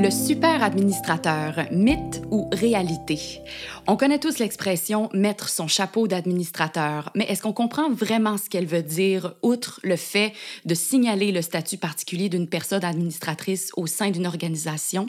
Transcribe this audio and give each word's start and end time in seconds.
Le 0.00 0.12
super 0.12 0.62
administrateur, 0.62 1.66
mythe 1.72 2.22
ou 2.30 2.48
réalité? 2.52 3.18
On 3.88 3.96
connaît 3.96 4.20
tous 4.20 4.38
l'expression 4.38 5.10
mettre 5.12 5.48
son 5.48 5.66
chapeau 5.66 6.06
d'administrateur, 6.06 7.10
mais 7.16 7.24
est-ce 7.24 7.42
qu'on 7.42 7.52
comprend 7.52 7.90
vraiment 7.90 8.38
ce 8.38 8.48
qu'elle 8.48 8.64
veut 8.64 8.84
dire, 8.84 9.34
outre 9.42 9.80
le 9.82 9.96
fait 9.96 10.34
de 10.66 10.76
signaler 10.76 11.32
le 11.32 11.42
statut 11.42 11.78
particulier 11.78 12.28
d'une 12.28 12.48
personne 12.48 12.84
administratrice 12.84 13.72
au 13.76 13.88
sein 13.88 14.10
d'une 14.10 14.28
organisation? 14.28 15.08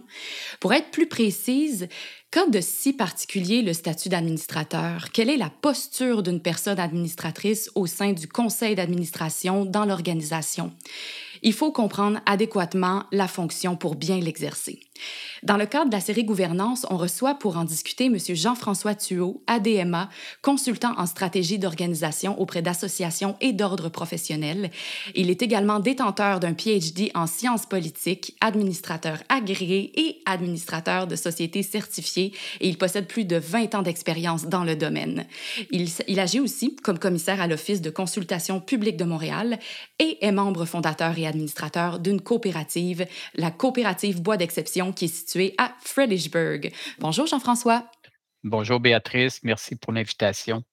Pour 0.60 0.74
être 0.74 0.90
plus 0.90 1.08
précise, 1.08 1.88
Qu'en 2.32 2.46
de 2.46 2.62
si 2.62 2.94
particulier 2.94 3.64
le 3.64 3.74
statut 3.74 4.08
d'administrateur? 4.08 5.08
Quelle 5.12 5.32
est 5.32 5.38
la 5.38 5.50
posture 5.50 6.22
d'une 6.22 6.40
personne 6.40 6.80
administratrice 6.80 7.72
au 7.74 7.88
sein 7.88 8.14
du 8.14 8.28
conseil 8.28 8.76
d'administration 8.76 9.66
dans 9.66 9.84
l'organisation? 9.84 10.72
Il 11.42 11.54
faut 11.54 11.72
comprendre 11.72 12.20
adéquatement 12.26 13.06
la 13.12 13.28
fonction 13.28 13.76
pour 13.76 13.96
bien 13.96 14.20
l'exercer. 14.20 14.89
Dans 15.44 15.58
le 15.58 15.66
cadre 15.66 15.90
de 15.90 15.96
la 15.96 16.02
série 16.02 16.24
Gouvernance, 16.24 16.86
on 16.90 16.98
reçoit 16.98 17.36
pour 17.36 17.58
en 17.58 17.64
discuter 17.64 18.06
M. 18.06 18.18
Jean-François 18.18 18.96
Thuot, 18.96 19.42
ADMA, 19.48 20.10
consultant 20.42 20.94
en 20.98 21.06
stratégie 21.06 21.60
d'organisation 21.60 22.40
auprès 22.40 22.62
d'associations 22.62 23.38
et 23.42 23.54
d'ordres 23.54 23.90
professionnels. 23.90 24.72
Il 25.16 25.30
est 25.30 25.42
également 25.42 25.80
détenteur 25.80 26.40
d'un 26.40 26.54
PhD 26.54 27.12
en 27.16 27.28
sciences 27.28 27.66
politiques, 27.66 28.36
administrateur 28.42 29.20
agréé 29.30 29.92
et 30.00 30.22
administrateur 30.26 31.08
de 31.08 31.16
sociétés 31.16 31.64
certifiées 31.64 32.34
et 32.60 32.68
il 32.68 32.78
possède 32.78 33.08
plus 33.08 33.26
de 33.26 33.38
20 33.38 33.76
ans 33.76 33.82
d'expérience 33.82 34.46
dans 34.46 34.64
le 34.64 34.76
domaine. 34.76 35.26
Il, 35.72 35.90
il 36.08 36.20
agit 36.20 36.40
aussi 36.40 36.76
comme 36.76 37.00
commissaire 37.00 37.42
à 37.42 37.48
l'Office 37.48 37.82
de 37.82 37.90
consultation 37.90 38.60
publique 38.60 38.98
de 38.98 39.06
Montréal 39.06 39.60
et 40.00 40.18
est 40.26 40.32
membre 40.32 40.66
fondateur 40.66 41.18
et 41.18 41.28
administrateur 41.28 42.00
d'une 42.00 42.22
coopérative, 42.22 43.06
la 43.36 43.52
coopérative 43.52 44.22
Bois 44.22 44.38
d'Exception, 44.38 44.89
qui 44.92 45.06
est 45.06 45.08
située 45.08 45.56
à 45.58 45.74
Fredericksburg. 45.82 46.72
Bonjour 47.00 47.26
Jean-François. 47.26 47.86
Bonjour 48.44 48.80
Béatrice, 48.80 49.42
merci 49.44 49.76
pour 49.76 49.92
l'invitation. 49.92 50.64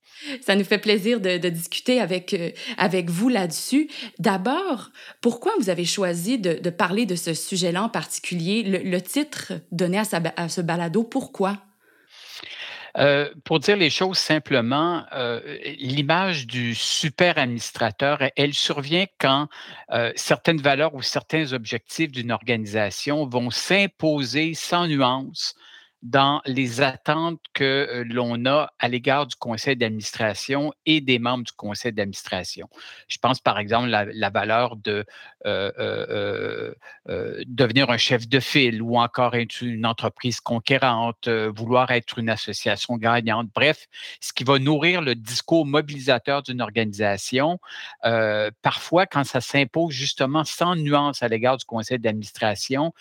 Ça 0.41 0.55
nous 0.55 0.65
fait 0.65 0.79
plaisir 0.79 1.21
de, 1.21 1.37
discuter 1.49 2.01
avec, 2.01 2.33
euh, 2.33 2.51
avec 2.79 3.11
vous 3.11 3.29
là-dessus. 3.29 3.91
D'abord, 4.19 4.91
pourquoi 5.21 5.53
vous 5.59 5.69
avez 5.69 5.85
choisi 5.85 6.39
de, 6.39 6.71
parler 6.71 7.07
de 7.07 7.17
ce 7.17 7.35
sujet-là 7.35 7.83
en 7.83 7.89
particulier? 7.89 8.63
Le, 8.63 9.03
titre 9.03 9.55
donné 9.73 9.99
à, 9.99 10.05
à 10.37 10.49
ce 10.49 10.61
balado, 10.61 11.03
pourquoi? 11.03 11.66
Euh, 12.99 13.31
pour 13.45 13.61
dire 13.61 13.77
les 13.77 13.91
choses 13.91 14.17
simplement, 14.19 15.05
euh, 15.13 15.41
l'image 15.79 16.47
du 16.47 16.75
super 16.75 17.37
administrateur, 17.37 18.21
elle 18.37 18.55
survient 18.55 19.07
quand 19.19 19.49
euh, 19.93 20.13
certaines 20.17 20.61
valeurs 20.61 20.95
ou 20.95 21.03
certains 21.03 21.53
objectifs 21.53 22.11
d'une 22.11 22.33
organisation 22.33 23.27
vont 23.27 23.51
s'imposer 23.51 24.55
sans 24.55 24.87
nuance 24.87 25.55
dans 26.03 26.41
les 26.45 26.81
attentes 26.81 27.41
que 27.53 28.05
l'on 28.09 28.45
a 28.47 28.71
à 28.79 28.89
l'égard 28.89 29.27
du 29.27 29.35
conseil 29.37 29.77
d'administration 29.77 30.73
et 30.85 31.01
des 31.01 31.19
membres 31.19 31.45
du 31.45 31.53
conseil 31.53 31.93
d'administration. 31.93 32.69
Je 33.09 33.19
pense 33.19 33.41
par 33.41 33.59
exemple 33.59 33.93
à 33.95 34.05
la, 34.05 34.31
valeur 34.31 34.77
de 34.77 35.05
devenir 37.47 37.91
un 37.91 37.97
chef 37.97 38.29
de 38.29 38.41
file 38.41 38.83
ou 38.83 38.99
encore 38.99 39.35
être 39.35 39.63
une 39.63 39.87
entreprise 39.87 40.41
conquérante, 40.41 41.29
vouloir 41.29 41.91
être 41.91 42.19
une 42.19 42.29
association 42.29 42.97
gagnante. 42.97 43.49
Bref, 43.55 43.87
ce 44.21 44.33
qui 44.33 44.45
va 44.45 44.59
nourrir 44.59 45.01
le 45.01 45.15
discours 45.15 45.67
mobilisateur 45.67 46.43
d'une 46.43 46.61
organisation, 46.61 47.59
parfois 48.63 49.07
quand 49.07 49.25
ça 49.25 49.41
s'impose 49.41 49.95
justement 49.95 50.45
sans 50.45 50.77
nuance 50.77 51.23
à 51.23 51.29
l'égard 51.29 51.57
du 51.57 51.65
conseil 51.65 51.99
d'administration, 51.99 52.93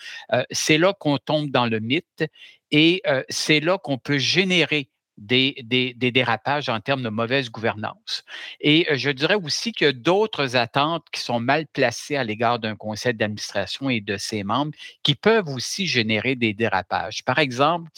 c'est 0.50 0.78
là 0.78 0.94
qu'on 0.98 1.18
tombe 1.18 1.50
dans 1.50 1.66
le 1.66 1.80
mythe 1.80 2.24
et 2.70 3.02
c'est 3.28 3.60
là 3.60 3.78
qu'on 3.78 3.98
peut 3.98 4.18
générer 4.18 4.90
des, 5.16 5.94
dérapages 6.12 6.68
en 6.68 6.80
termes 6.80 7.02
de 7.02 7.08
mauvaise 7.08 7.50
gouvernance. 7.50 8.22
Et 8.60 8.86
je 8.96 9.10
dirais 9.10 9.34
aussi 9.34 9.72
qu'il 9.72 9.86
y 9.86 9.90
a 9.90 9.92
d'autres 9.92 10.56
attentes 10.56 11.06
qui 11.12 11.20
sont 11.20 11.40
mal 11.40 11.66
placées 11.66 12.16
à 12.16 12.24
l'égard 12.24 12.58
d'un 12.58 12.76
conseil 12.76 13.14
d'administration 13.14 13.90
et 13.90 14.00
de 14.00 14.16
ses 14.16 14.44
membres 14.44 14.72
qui 15.02 15.14
peuvent 15.14 15.48
aussi 15.48 15.86
générer 15.86 16.36
des 16.36 16.54
dérapages. 16.54 17.24
Par 17.24 17.38
exemple, 17.38 17.90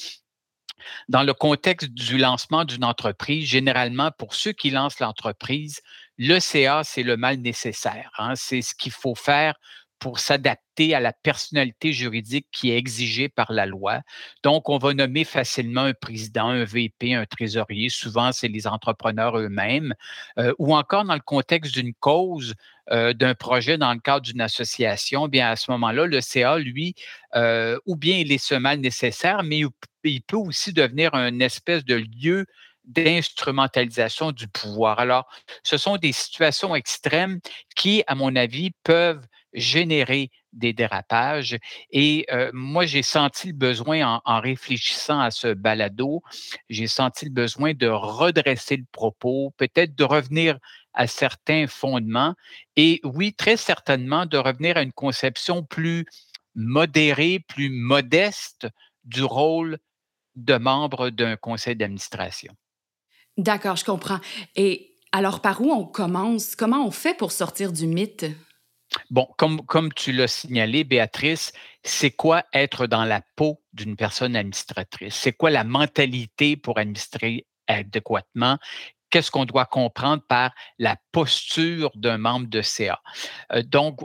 dans 1.09 1.25
le 1.25 1.35
contexte 1.35 1.91
du 1.91 2.19
lancement 2.19 2.65
d'une 2.65 2.85
entreprise, 2.85 3.49
généralement, 3.49 4.11
pour 4.17 4.35
ceux 4.35 4.53
qui 4.53 4.71
lancent 4.71 5.01
l'entreprise, 5.01 5.81
le 6.19 6.39
CA, 6.39 6.83
c'est 6.85 7.03
le 7.03 7.17
mal 7.17 7.39
nécessaire. 7.39 8.11
Hein. 8.19 8.35
C'est 8.37 8.63
ce 8.63 8.75
qu'il 8.75 8.93
faut 8.93 9.17
faire 9.17 9.55
pour 9.99 10.19
s'adapter 10.19 10.95
à 10.95 11.01
la 11.01 11.13
personnalité 11.13 11.93
juridique 11.93 12.47
qui 12.53 12.71
est 12.71 12.77
exigée 12.77 13.29
par 13.29 13.53
la 13.53 13.67
loi. 13.67 14.01
Donc, 14.43 14.69
on 14.69 14.79
va 14.79 14.95
nommer 14.95 15.25
facilement 15.25 15.83
un 15.83 15.95
président, 15.95 16.49
un 16.49 16.65
VP, 16.65 17.15
un 17.15 17.27
trésorier. 17.27 17.89
Souvent, 17.89 18.33
c'est 18.33 18.49
les 18.49 18.67
entrepreneurs 18.67 19.39
eux-mêmes. 19.39 19.95
Euh, 20.39 20.53
ou 20.59 20.75
encore 20.75 21.05
dans 21.05 21.15
le 21.15 21.21
contexte 21.21 21.75
d'une 21.75 21.95
cause, 21.95 22.55
euh, 22.91 23.13
d'un 23.13 23.35
projet 23.35 23.77
dans 23.77 23.93
le 23.93 24.01
cadre 24.01 24.23
d'une 24.23 24.41
association, 24.41 25.29
bien 25.29 25.51
à 25.51 25.57
ce 25.57 25.71
moment-là, 25.73 26.07
le 26.07 26.21
CA, 26.21 26.59
lui, 26.59 26.95
euh, 27.35 27.79
ou 27.87 27.97
bien 27.97 28.19
il 28.19 28.33
est 28.33 28.39
ce 28.39 28.55
mal 28.55 28.81
nécessaire, 28.81 29.43
mais 29.43 29.63
il 30.05 30.23
peut 30.23 30.37
aussi 30.37 30.73
devenir 30.73 31.15
un 31.15 31.41
espèce 31.41 31.85
de 31.85 31.97
lieu 31.97 32.47
d'instrumentalisation 32.89 34.33
du 34.33 34.49
pouvoir. 34.49 34.99
Alors, 34.99 35.29
ce 35.63 35.77
sont 35.77 35.97
des 35.99 36.13
situations 36.13 36.75
extrêmes 36.75 37.41
qui, 37.77 38.03
à 38.07 38.15
mon 38.15 38.35
avis, 38.35 38.71
peuvent 38.83 39.27
générer 39.59 40.31
des 40.53 40.73
dérapages. 40.73 41.59
Et 41.91 42.27
moi, 42.53 42.87
j'ai 42.87 43.03
senti 43.03 43.49
le 43.49 43.55
besoin, 43.55 44.21
en, 44.25 44.41
réfléchissant 44.41 45.21
à 45.21 45.31
ce 45.31 45.55
balado, 45.55 46.23
j'ai 46.69 46.87
senti 46.87 47.27
le 47.27 47.31
besoin 47.31 47.75
de 47.75 47.87
redresser 47.87 48.77
le 48.77 48.87
propos, 48.91 49.53
peut-être 49.57 49.95
de 49.95 50.05
revenir 50.05 50.59
à 50.95 51.07
certains 51.07 51.67
fondements 51.67 52.35
et 52.77 53.01
oui, 53.05 53.33
très 53.33 53.57
certainement 53.57 54.27
de 54.27 54.37
revenir 54.37 54.77
à 54.77 54.83
une 54.83 54.93
conception 54.93 55.63
plus 55.63 56.05
modérée, 56.55 57.41
plus 57.47 57.71
modeste 57.71 58.67
du 59.05 59.23
rôle 59.23 59.79
de 60.35 60.57
membre 60.57 61.11
d'un 61.11 61.37
conseil 61.37 61.77
d'administration. 61.77 62.53
D'accord, 63.37 63.77
je 63.77 63.85
comprends. 63.85 64.19
Et 64.57 64.97
alors, 65.13 65.41
par 65.41 65.61
où 65.61 65.71
on 65.71 65.85
commence? 65.85 66.57
Comment 66.57 66.85
on 66.85 66.91
fait 66.91 67.17
pour 67.17 67.33
sortir 67.33 67.73
du 67.73 67.87
mythe? 67.87 68.27
Bon, 69.11 69.29
comme, 69.37 69.65
comme 69.67 69.93
tu 69.93 70.13
l'as 70.13 70.29
signalé, 70.29 70.85
Béatrice, 70.85 71.53
c'est 71.83 72.11
quoi 72.11 72.45
être 72.53 72.87
dans 72.87 73.05
la 73.05 73.23
peau 73.37 73.63
d'une 73.73 73.97
personne 73.97 74.37
administratrice? 74.37 75.15
C'est 75.15 75.33
quoi 75.33 75.51
la 75.51 75.65
mentalité 75.65 76.57
pour 76.57 76.79
administrer 76.79 77.47
adéquatement? 77.67 78.59
Qu'est-ce 79.11 79.31
qu'on 79.31 79.45
doit 79.45 79.67
comprendre 79.67 80.23
par 80.29 80.53
la 80.79 80.97
posture 81.13 81.91
d'un 81.95 82.19
membre 82.19 82.49
de 82.49 82.63
CA? 82.63 83.01
Euh, 83.53 83.63
donc, 83.63 84.01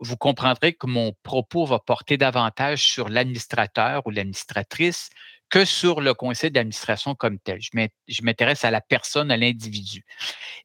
vous 0.00 0.16
comprendrez 0.16 0.72
que 0.72 0.86
mon 0.86 1.12
propos 1.22 1.66
va 1.66 1.78
porter 1.78 2.16
davantage 2.16 2.82
sur 2.82 3.08
l'administrateur 3.08 4.06
ou 4.06 4.10
l'administratrice 4.10 5.10
que 5.48 5.64
sur 5.64 6.00
le 6.00 6.14
conseil 6.14 6.50
d'administration 6.50 7.14
comme 7.14 7.38
tel. 7.38 7.60
Je 7.60 8.22
m'intéresse 8.22 8.64
à 8.64 8.70
la 8.70 8.80
personne, 8.80 9.30
à 9.30 9.36
l'individu. 9.36 10.04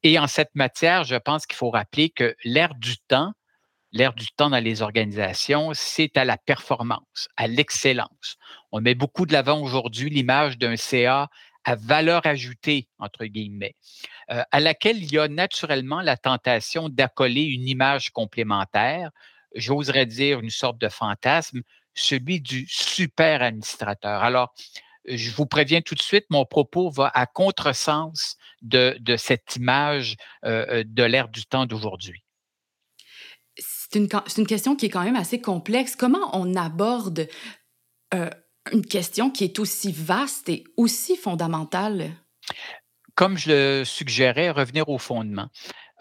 Et 0.04 0.18
en 0.18 0.28
cette 0.28 0.56
matière, 0.56 1.04
je 1.04 1.16
pense 1.16 1.46
qu'il 1.46 1.56
faut 1.56 1.70
rappeler 1.70 2.10
que 2.10 2.36
l'ère 2.44 2.74
du 2.76 2.98
temps, 2.98 3.34
L'air 3.94 4.13
du 4.13 4.28
temps 4.28 4.50
dans 4.50 4.63
les 4.63 4.81
organisations, 4.81 5.72
c'est 5.74 6.16
à 6.16 6.24
la 6.24 6.38
performance, 6.38 7.28
à 7.36 7.48
l'excellence. 7.48 8.38
On 8.71 8.80
met 8.80 8.95
beaucoup 8.95 9.25
de 9.25 9.33
l'avant 9.33 9.62
aujourd'hui 9.62 10.10
l'image 10.10 10.57
d'un 10.57 10.77
CA 10.77 11.30
à 11.63 11.75
valeur 11.75 12.25
ajoutée, 12.25 12.88
entre 13.00 13.25
guillemets, 13.25 13.75
euh, 14.31 14.44
à 14.51 14.60
laquelle 14.60 14.98
il 14.98 15.12
y 15.12 15.19
a 15.19 15.27
naturellement 15.27 16.01
la 16.01 16.18
tentation 16.18 16.89
d'accoler 16.89 17.44
une 17.44 17.68
image 17.68 18.12
complémentaire, 18.12 19.12
j'oserais 19.56 20.06
dire 20.06 20.39
une 20.39 20.50
sorte 20.50 20.80
de 20.80 20.89
fantasme, 20.89 21.62
celui 21.94 22.39
du 22.39 22.66
super 22.69 23.42
administrateur. 23.42 24.24
Alors, 24.24 24.54
je 25.06 25.31
vous 25.31 25.45
préviens 25.45 25.81
tout 25.81 25.95
de 25.95 26.01
suite, 26.01 26.25
mon 26.30 26.45
propos 26.45 26.89
va 26.89 27.12
à 27.13 27.25
contresens 27.25 28.38
de, 28.62 28.95
de 29.00 29.18
cette 29.18 29.56
image 29.57 30.16
euh, 30.45 30.66
euh, 30.69 30.83
de 30.86 31.04
l'ère 31.04 31.27
du 31.27 31.45
temps 31.45 31.66
d'aujourd'hui 31.66 32.24
c'est 33.92 34.00
une, 34.00 34.48
question 34.48 34.76
qui 34.76 34.86
est 34.86 34.90
quand 34.90 35.04
même 35.04 35.16
assez 35.16 35.42
complexe. 35.42 35.96
Comment 35.96 36.30
on 36.34 36.56
aborde 36.56 37.28
euh, 38.14 38.30
une 38.72 38.86
question 38.86 39.30
qui 39.30 39.44
est 39.44 39.60
aussi 39.60 39.92
vaste 39.92 40.48
et 40.48 40.64
aussi 40.78 41.18
fondamentale? 41.18 42.12
Comme 43.16 43.38
je 43.38 43.52
le 43.52 43.84
suggérais, 43.86 44.50
revenir 44.50 44.88
au 44.88 44.98
fondement. 44.98 45.50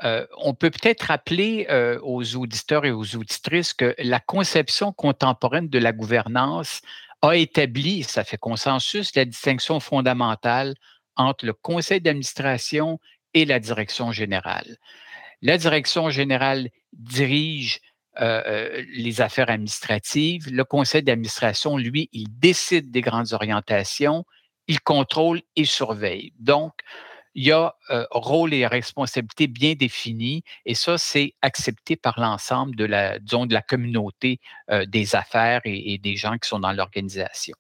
Euh, 0.05 0.27
on 0.39 0.55
peut 0.55 0.71
peut-être 0.71 1.03
rappeler 1.03 1.67
euh, 1.69 1.99
aux 2.03 2.37
auditeurs 2.37 2.85
et 2.85 2.93
aux 2.93 3.17
auditrices 3.17 3.75
que 3.75 3.95
la 3.99 4.21
conception 4.21 4.93
contemporaine 4.93 5.69
de 5.69 5.79
la 5.79 5.93
gouvernance 5.93 6.81
a 7.23 7.35
établi, 7.35 8.05
ça 8.05 8.25
fait 8.25 8.39
consensus, 8.39 9.15
la 9.15 9.25
distinction 9.25 9.81
fondamentale 9.81 10.75
entre 11.17 11.45
le 11.45 11.53
conseil 11.53 12.01
d'administration 12.01 12.99
et 13.35 13.45
la 13.45 13.59
direction 13.59 14.11
générale. 14.13 14.79
La 15.43 15.59
direction 15.59 16.09
générale 16.09 16.71
dirige 16.93 17.81
les 18.19 19.21
affaires 19.21 19.51
administratives. 19.51 20.51
Le 20.51 20.65
conseil 20.65 21.03
d'administration, 21.03 21.77
lui, 21.77 22.09
il 22.13 22.27
décide 22.39 22.91
des 22.91 23.01
grandes 23.01 23.33
orientations, 23.33 24.25
il 24.67 24.81
contrôle 24.81 25.41
et 25.57 25.65
surveille. 25.65 26.33
Donc, 26.39 26.73
il 27.35 27.47
y 27.47 27.53
a 27.53 27.75
rôle 28.11 28.53
et 28.55 28.67
responsabilité 28.67 29.47
bien 29.47 29.75
définis 29.75 30.43
et 30.67 30.75
ça, 30.75 30.99
c'est 30.99 31.35
accepté 31.43 31.97
par 31.97 32.19
l'ensemble 32.19 32.75
de 32.75 32.85
la, 32.85 33.19
de 33.19 33.55
la 33.55 33.63
communauté 33.63 34.41
des 34.87 35.15
affaires 35.15 35.61
et, 35.65 35.99
des 35.99 36.17
gens 36.17 36.37
qui 36.39 36.49
sont 36.49 36.59
dans 36.59 36.73
l'organisation. 36.73 37.55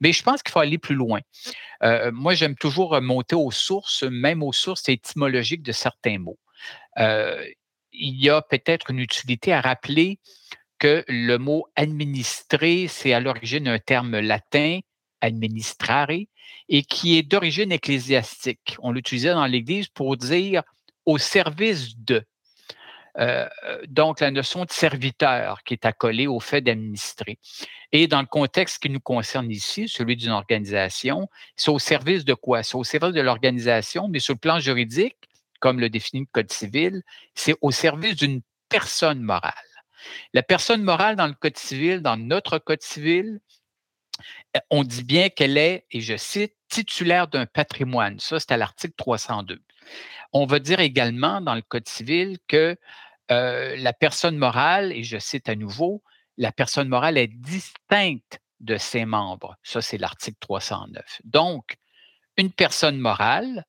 Mais 0.00 0.12
je 0.12 0.22
pense 0.22 0.42
qu'il 0.42 0.52
faut 0.52 0.58
aller 0.58 0.78
plus 0.78 0.96
loin. 0.96 1.20
Moi, 1.82 2.34
j'aime 2.34 2.56
toujours 2.56 2.90
remonter 2.90 3.36
aux 3.36 3.52
sources, 3.52 4.02
même 4.02 4.42
aux 4.42 4.52
sources 4.52 4.88
étymologiques 4.88 5.62
de 5.62 5.72
certains 5.72 6.18
mots. 6.18 6.38
Il 7.92 8.22
y 8.22 8.30
a 8.30 8.42
peut-être 8.42 8.90
une 8.90 8.98
utilité 8.98 9.52
à 9.52 9.60
rappeler 9.60 10.18
que 10.78 11.04
le 11.08 11.36
mot 11.38 11.66
administrer, 11.76 12.88
c'est 12.88 13.12
à 13.12 13.20
l'origine 13.20 13.68
un 13.68 13.78
terme 13.78 14.18
latin, 14.18 14.80
administrare, 15.20 16.10
et 16.68 16.82
qui 16.82 17.18
est 17.18 17.22
d'origine 17.22 17.70
ecclésiastique. 17.70 18.76
On 18.80 18.90
l'utilisait 18.90 19.34
dans 19.34 19.46
l'Église 19.46 19.88
pour 19.88 20.16
dire 20.16 20.62
au 21.06 21.18
service 21.18 21.96
de. 21.98 22.24
Euh, 23.18 23.46
donc, 23.88 24.20
la 24.20 24.30
notion 24.30 24.64
de 24.64 24.70
serviteur 24.70 25.62
qui 25.64 25.74
est 25.74 25.84
accolée 25.84 26.26
au 26.26 26.40
fait 26.40 26.62
d'administrer. 26.62 27.38
Et 27.92 28.06
dans 28.06 28.20
le 28.20 28.26
contexte 28.26 28.82
qui 28.82 28.88
nous 28.88 29.00
concerne 29.00 29.50
ici, 29.50 29.86
celui 29.86 30.16
d'une 30.16 30.30
organisation, 30.30 31.28
c'est 31.54 31.70
au 31.70 31.78
service 31.78 32.24
de 32.24 32.32
quoi? 32.32 32.62
C'est 32.62 32.76
au 32.76 32.84
service 32.84 33.12
de 33.12 33.20
l'organisation, 33.20 34.08
mais 34.08 34.18
sur 34.18 34.32
le 34.32 34.38
plan 34.38 34.60
juridique, 34.60 35.16
comme 35.62 35.78
le 35.78 35.88
définit 35.88 36.22
le 36.22 36.28
Code 36.32 36.52
civil, 36.52 37.02
c'est 37.36 37.54
au 37.60 37.70
service 37.70 38.16
d'une 38.16 38.42
personne 38.68 39.22
morale. 39.22 39.52
La 40.34 40.42
personne 40.42 40.82
morale 40.82 41.14
dans 41.14 41.28
le 41.28 41.34
Code 41.34 41.56
civil, 41.56 42.00
dans 42.00 42.16
notre 42.16 42.58
Code 42.58 42.82
civil, 42.82 43.38
euh, 44.56 44.60
on 44.70 44.82
dit 44.82 45.04
bien 45.04 45.28
qu'elle 45.28 45.56
est, 45.56 45.86
et 45.92 46.00
je 46.00 46.16
cite, 46.16 46.56
titulaire 46.68 47.28
d'un 47.28 47.46
patrimoine. 47.46 48.18
Ça, 48.18 48.40
c'est 48.40 48.50
à 48.50 48.56
l'article 48.56 48.94
302. 48.96 49.62
On 50.32 50.46
va 50.46 50.58
dire 50.58 50.80
également 50.80 51.40
dans 51.40 51.54
le 51.54 51.62
Code 51.62 51.88
civil 51.88 52.38
que 52.48 52.76
euh, 53.30 53.76
la 53.76 53.92
personne 53.92 54.36
morale, 54.36 54.90
et 54.90 55.04
je 55.04 55.18
cite 55.18 55.48
à 55.48 55.54
nouveau, 55.54 56.02
la 56.38 56.50
personne 56.50 56.88
morale 56.88 57.18
est 57.18 57.28
distincte 57.28 58.40
de 58.58 58.78
ses 58.78 59.04
membres. 59.04 59.56
Ça, 59.62 59.80
c'est 59.80 59.98
l'article 59.98 60.38
309. 60.40 61.20
Donc, 61.22 61.76
une 62.36 62.50
personne 62.50 62.98
morale, 62.98 63.64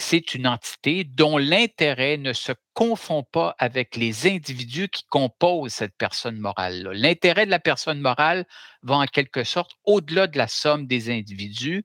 c'est 0.00 0.34
une 0.34 0.46
entité 0.46 1.04
dont 1.04 1.38
l'intérêt 1.38 2.16
ne 2.16 2.32
se 2.32 2.52
confond 2.74 3.22
pas 3.22 3.54
avec 3.58 3.96
les 3.96 4.26
individus 4.26 4.88
qui 4.88 5.04
composent 5.04 5.74
cette 5.74 5.96
personne 5.96 6.38
morale. 6.38 6.88
L'intérêt 6.92 7.46
de 7.46 7.50
la 7.50 7.58
personne 7.58 8.00
morale 8.00 8.46
va 8.82 8.96
en 8.96 9.06
quelque 9.06 9.44
sorte 9.44 9.72
au-delà 9.84 10.26
de 10.26 10.38
la 10.38 10.48
somme 10.48 10.86
des 10.86 11.10
individus, 11.10 11.84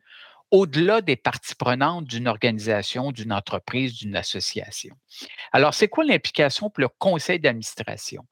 au-delà 0.52 1.02
des 1.02 1.16
parties 1.16 1.56
prenantes 1.56 2.06
d'une 2.06 2.28
organisation, 2.28 3.12
d'une 3.12 3.34
entreprise, 3.34 3.96
d'une 3.96 4.16
association. 4.16 4.96
Alors, 5.52 5.74
c'est 5.74 5.88
quoi 5.88 6.06
l'implication 6.06 6.70
pour 6.70 6.82
le 6.82 6.90
conseil 6.98 7.40
d'administration? 7.40 8.26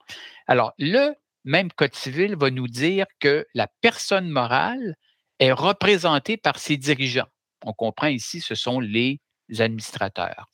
Alors, 0.46 0.72
le 0.78 1.14
même 1.44 1.70
Code 1.72 1.94
civil 1.94 2.36
va 2.36 2.50
nous 2.50 2.68
dire 2.68 3.06
que 3.20 3.46
la 3.54 3.68
personne 3.80 4.28
morale 4.28 4.96
est 5.38 5.52
représentée 5.52 6.36
par 6.36 6.58
ses 6.58 6.76
dirigeants. 6.76 7.28
On 7.64 7.72
comprend 7.72 8.06
ici, 8.06 8.40
ce 8.40 8.54
sont 8.54 8.80
les 8.80 9.20
administrateurs. 9.58 10.48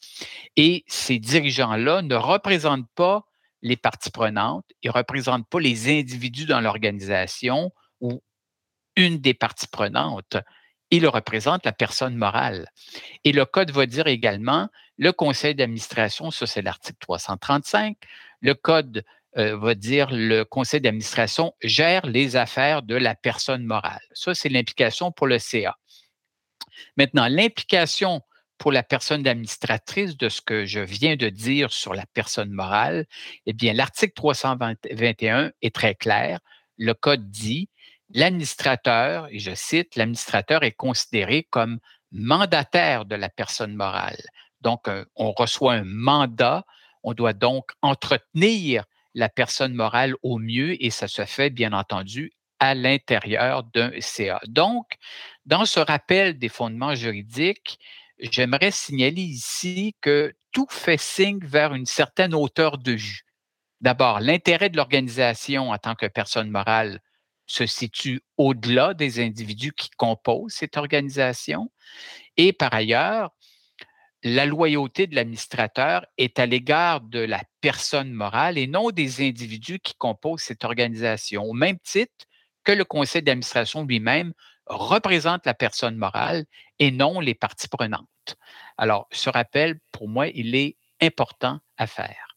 Et 0.57 0.85
ces 0.87 1.19
dirigeants-là 1.19 2.03
ne 2.03 2.15
représentent 2.15 2.91
pas 2.95 3.25
les 3.63 3.77
parties 3.77 4.11
prenantes, 4.11 4.65
ils 4.83 4.89
ne 4.89 4.95
représentent 4.95 5.49
pas 5.49 5.61
les 5.61 5.89
individus 5.89 6.47
dans 6.47 6.61
l'organisation 6.61 7.73
ou 8.01 8.23
une 8.97 9.19
des 9.19 9.35
parties 9.35 9.69
prenantes. 9.69 10.37
Ils 10.91 11.07
représentent 11.07 11.65
la 11.65 11.73
personne 11.73 12.17
morale. 12.17 12.69
Et 13.25 13.33
le 13.33 13.45
Code 13.45 13.71
va 13.71 13.87
dire 13.87 14.07
également, 14.07 14.69
le 14.99 15.13
conseil 15.13 15.55
d'administration, 15.55 16.31
ça 16.31 16.47
c'est 16.47 16.63
l'article 16.63 16.99
335, 17.01 17.97
le 18.41 18.55
Code 18.55 19.05
euh, 19.39 19.57
va 19.57 19.77
dire 19.77 20.09
le 20.11 20.43
conseil 20.43 20.81
d'administration 20.81 21.55
gère 21.63 22.05
les 22.05 22.35
affaires 22.35 22.83
de 22.83 22.97
la 22.97 23.15
personne 23.15 23.65
morale. 23.65 24.01
Ça, 24.13 24.35
c'est 24.35 24.49
l'implication 24.49 25.13
pour 25.13 25.29
le 25.29 25.39
CA. 25.39 25.79
Maintenant, 26.97 27.29
l'implication 27.29 28.23
pour 28.61 28.73
la 28.73 28.83
personne 28.83 29.27
administratrice 29.27 30.19
de 30.19 30.29
ce 30.29 30.43
que 30.43 30.67
je 30.67 30.81
viens 30.81 31.17
de 31.17 31.31
dire 31.31 31.73
sur 31.73 31.95
la 31.95 32.05
personne 32.13 32.51
morale, 32.51 33.07
eh 33.47 33.55
bien, 33.55 33.73
l'article 33.73 34.13
321 34.13 35.51
est 35.63 35.75
très 35.75 35.95
clair. 35.95 36.41
Le 36.77 36.93
code 36.93 37.31
dit 37.31 37.71
l'administrateur, 38.11 39.29
et 39.31 39.39
je 39.39 39.55
cite, 39.55 39.97
l'administrateur 39.97 40.63
est 40.63 40.73
considéré 40.73 41.45
comme 41.45 41.79
mandataire 42.13 43.07
de 43.07 43.17
la 43.17 43.31
personne 43.31 43.75
morale. 43.75 44.21
Donc, 44.61 44.89
euh, 44.89 45.07
on 45.17 45.33
reçoit 45.33 45.73
un 45.73 45.85
mandat, 45.85 46.67
on 47.03 47.15
doit 47.15 47.33
donc 47.33 47.71
entretenir 47.81 48.85
la 49.15 49.31
personne 49.31 49.73
morale 49.73 50.15
au 50.23 50.39
mieux 50.39 50.77
et 50.85 50.91
ça 50.91 51.09
se 51.09 51.25
fait, 51.25 51.49
bien 51.49 51.73
entendu, 51.73 52.33
à 52.59 52.75
l'intérieur 52.75 53.65
d'un 53.65 53.91
CA. 54.01 54.39
Donc, 54.47 54.99
dans 55.47 55.65
ce 55.65 55.81
rappel 55.81 56.39
des 56.39 56.51
fondements 56.51 56.95
juridiques, 56.95 57.79
j'aimerais 58.21 58.71
signaler 58.71 59.23
ici 59.23 59.95
que 60.01 60.35
tout 60.53 60.67
fait 60.71 61.01
signe 61.01 61.41
vers 61.43 61.75
une 61.75 61.87
certaine 61.87 62.35
hauteur 62.35 62.79
de 62.79 62.93
vue. 62.93 63.23
D'abord, 63.81 64.21
l'intérêt 64.21 64.69
de 64.69 64.77
l'organisation 64.77 65.71
en 65.71 65.79
tant 65.79 65.95
que 65.95 66.07
personne 66.07 66.51
morale 66.51 67.01
se 67.47 67.67
situe 67.67 68.23
au-delà 68.37 68.95
des 68.95 69.21
individus 69.21 69.73
qui 69.73 69.91
composent 69.91 70.53
cette 70.53 70.77
organisation. 70.77 71.71
Et 72.37 72.53
par 72.53 72.73
ailleurs, 72.75 73.31
la 74.23 74.45
loyauté 74.45 75.07
de 75.07 75.15
l'administrateur 75.15 76.07
est 76.19 76.39
à 76.39 76.47
l'égard 76.47 77.01
de 77.01 77.21
la 77.21 77.43
personne 77.61 78.13
morale 78.13 78.59
et 78.59 78.67
non 78.67 78.91
des 78.91 79.27
individus 79.27 79.81
qui 79.81 79.95
composent 79.95 80.43
cette 80.43 80.65
organisation, 80.65 81.45
au 81.45 81.55
même 81.55 81.79
titre 81.81 82.27
que 82.65 82.73
le 82.73 82.85
conseil 82.85 83.23
d'administration 83.23 83.85
lui-même 83.85 84.33
représente 84.67 85.47
la 85.47 85.55
personne 85.55 85.97
morale 85.97 86.45
et 86.79 86.91
non 86.91 87.21
les 87.21 87.35
parties 87.35 87.69
prenantes. 87.69 88.07
Alors, 88.79 89.07
ce 89.11 89.31
rappel, 89.31 89.81
pour 89.93 90.09
moi, 90.09 90.29
il 90.29 90.55
est 90.55 90.77
important 91.01 91.59
à 91.77 91.87
faire. 91.87 92.31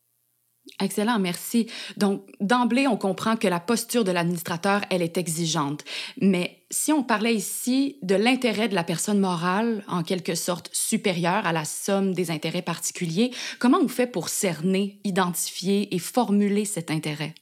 Excellent, 0.79 1.19
merci. 1.19 1.69
Donc, 1.97 2.25
d'emblée, 2.39 2.87
on 2.87 2.97
comprend 2.97 3.35
que 3.35 3.47
la 3.47 3.59
posture 3.59 4.03
de 4.03 4.11
l'administrateur, 4.11 4.81
elle 4.89 5.01
est 5.01 5.17
exigeante. 5.17 5.83
Mais 6.21 6.65
si 6.71 6.93
on 6.93 7.03
parlait 7.03 7.35
ici 7.35 7.99
de 8.01 8.15
l'intérêt 8.15 8.69
de 8.69 8.75
la 8.75 8.85
personne 8.85 9.19
morale, 9.19 9.83
en 9.87 10.03
quelque 10.03 10.35
sorte 10.35 10.69
supérieure 10.73 11.45
à 11.45 11.51
la 11.51 11.65
somme 11.65 12.13
des 12.13 12.31
intérêts 12.31 12.61
particuliers, 12.61 13.31
comment 13.59 13.79
on 13.79 13.89
fait 13.89 14.07
pour 14.07 14.29
cerner, 14.29 15.01
identifier 15.03 15.93
et 15.93 15.99
formuler 15.99 16.65
cet 16.65 16.91
intérêt? 16.91 17.35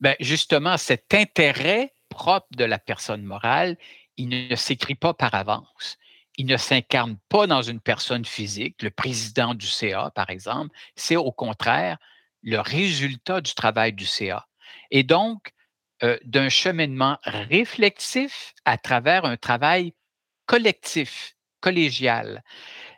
Bien, 0.00 0.14
justement, 0.20 0.76
cet 0.76 1.14
intérêt 1.14 1.92
propre 2.10 2.46
de 2.56 2.64
la 2.64 2.78
personne 2.78 3.22
morale, 3.22 3.78
il 4.20 4.28
ne 4.28 4.54
s'écrit 4.54 4.94
pas 4.94 5.14
par 5.14 5.34
avance. 5.34 5.96
Il 6.36 6.46
ne 6.46 6.58
s'incarne 6.58 7.16
pas 7.30 7.46
dans 7.46 7.62
une 7.62 7.80
personne 7.80 8.26
physique, 8.26 8.82
le 8.82 8.90
président 8.90 9.54
du 9.54 9.66
CA, 9.66 10.12
par 10.14 10.28
exemple. 10.28 10.76
C'est 10.94 11.16
au 11.16 11.32
contraire 11.32 11.96
le 12.42 12.58
résultat 12.60 13.40
du 13.40 13.54
travail 13.54 13.94
du 13.94 14.04
CA. 14.04 14.46
Et 14.90 15.04
donc, 15.04 15.52
euh, 16.02 16.18
d'un 16.24 16.50
cheminement 16.50 17.18
réflexif 17.24 18.52
à 18.66 18.76
travers 18.76 19.24
un 19.24 19.38
travail 19.38 19.94
collectif, 20.44 21.34
collégial. 21.60 22.42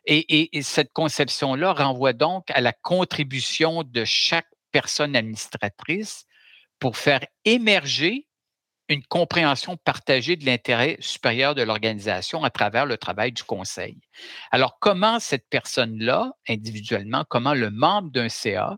Et, 0.04 0.56
et 0.56 0.62
cette 0.62 0.92
conception-là 0.92 1.72
renvoie 1.72 2.12
donc 2.12 2.50
à 2.50 2.60
la 2.60 2.72
contribution 2.72 3.84
de 3.84 4.04
chaque 4.04 4.50
personne 4.72 5.14
administratrice 5.14 6.26
pour 6.80 6.96
faire 6.96 7.24
émerger 7.44 8.26
une 8.92 9.04
compréhension 9.04 9.76
partagée 9.76 10.36
de 10.36 10.46
l'intérêt 10.46 10.96
supérieur 11.00 11.54
de 11.54 11.62
l'organisation 11.62 12.44
à 12.44 12.50
travers 12.50 12.86
le 12.86 12.96
travail 12.96 13.32
du 13.32 13.42
conseil. 13.42 13.98
Alors, 14.50 14.78
comment 14.78 15.18
cette 15.18 15.48
personne-là, 15.48 16.32
individuellement, 16.48 17.24
comment 17.28 17.54
le 17.54 17.70
membre 17.70 18.10
d'un 18.10 18.28
CA 18.28 18.76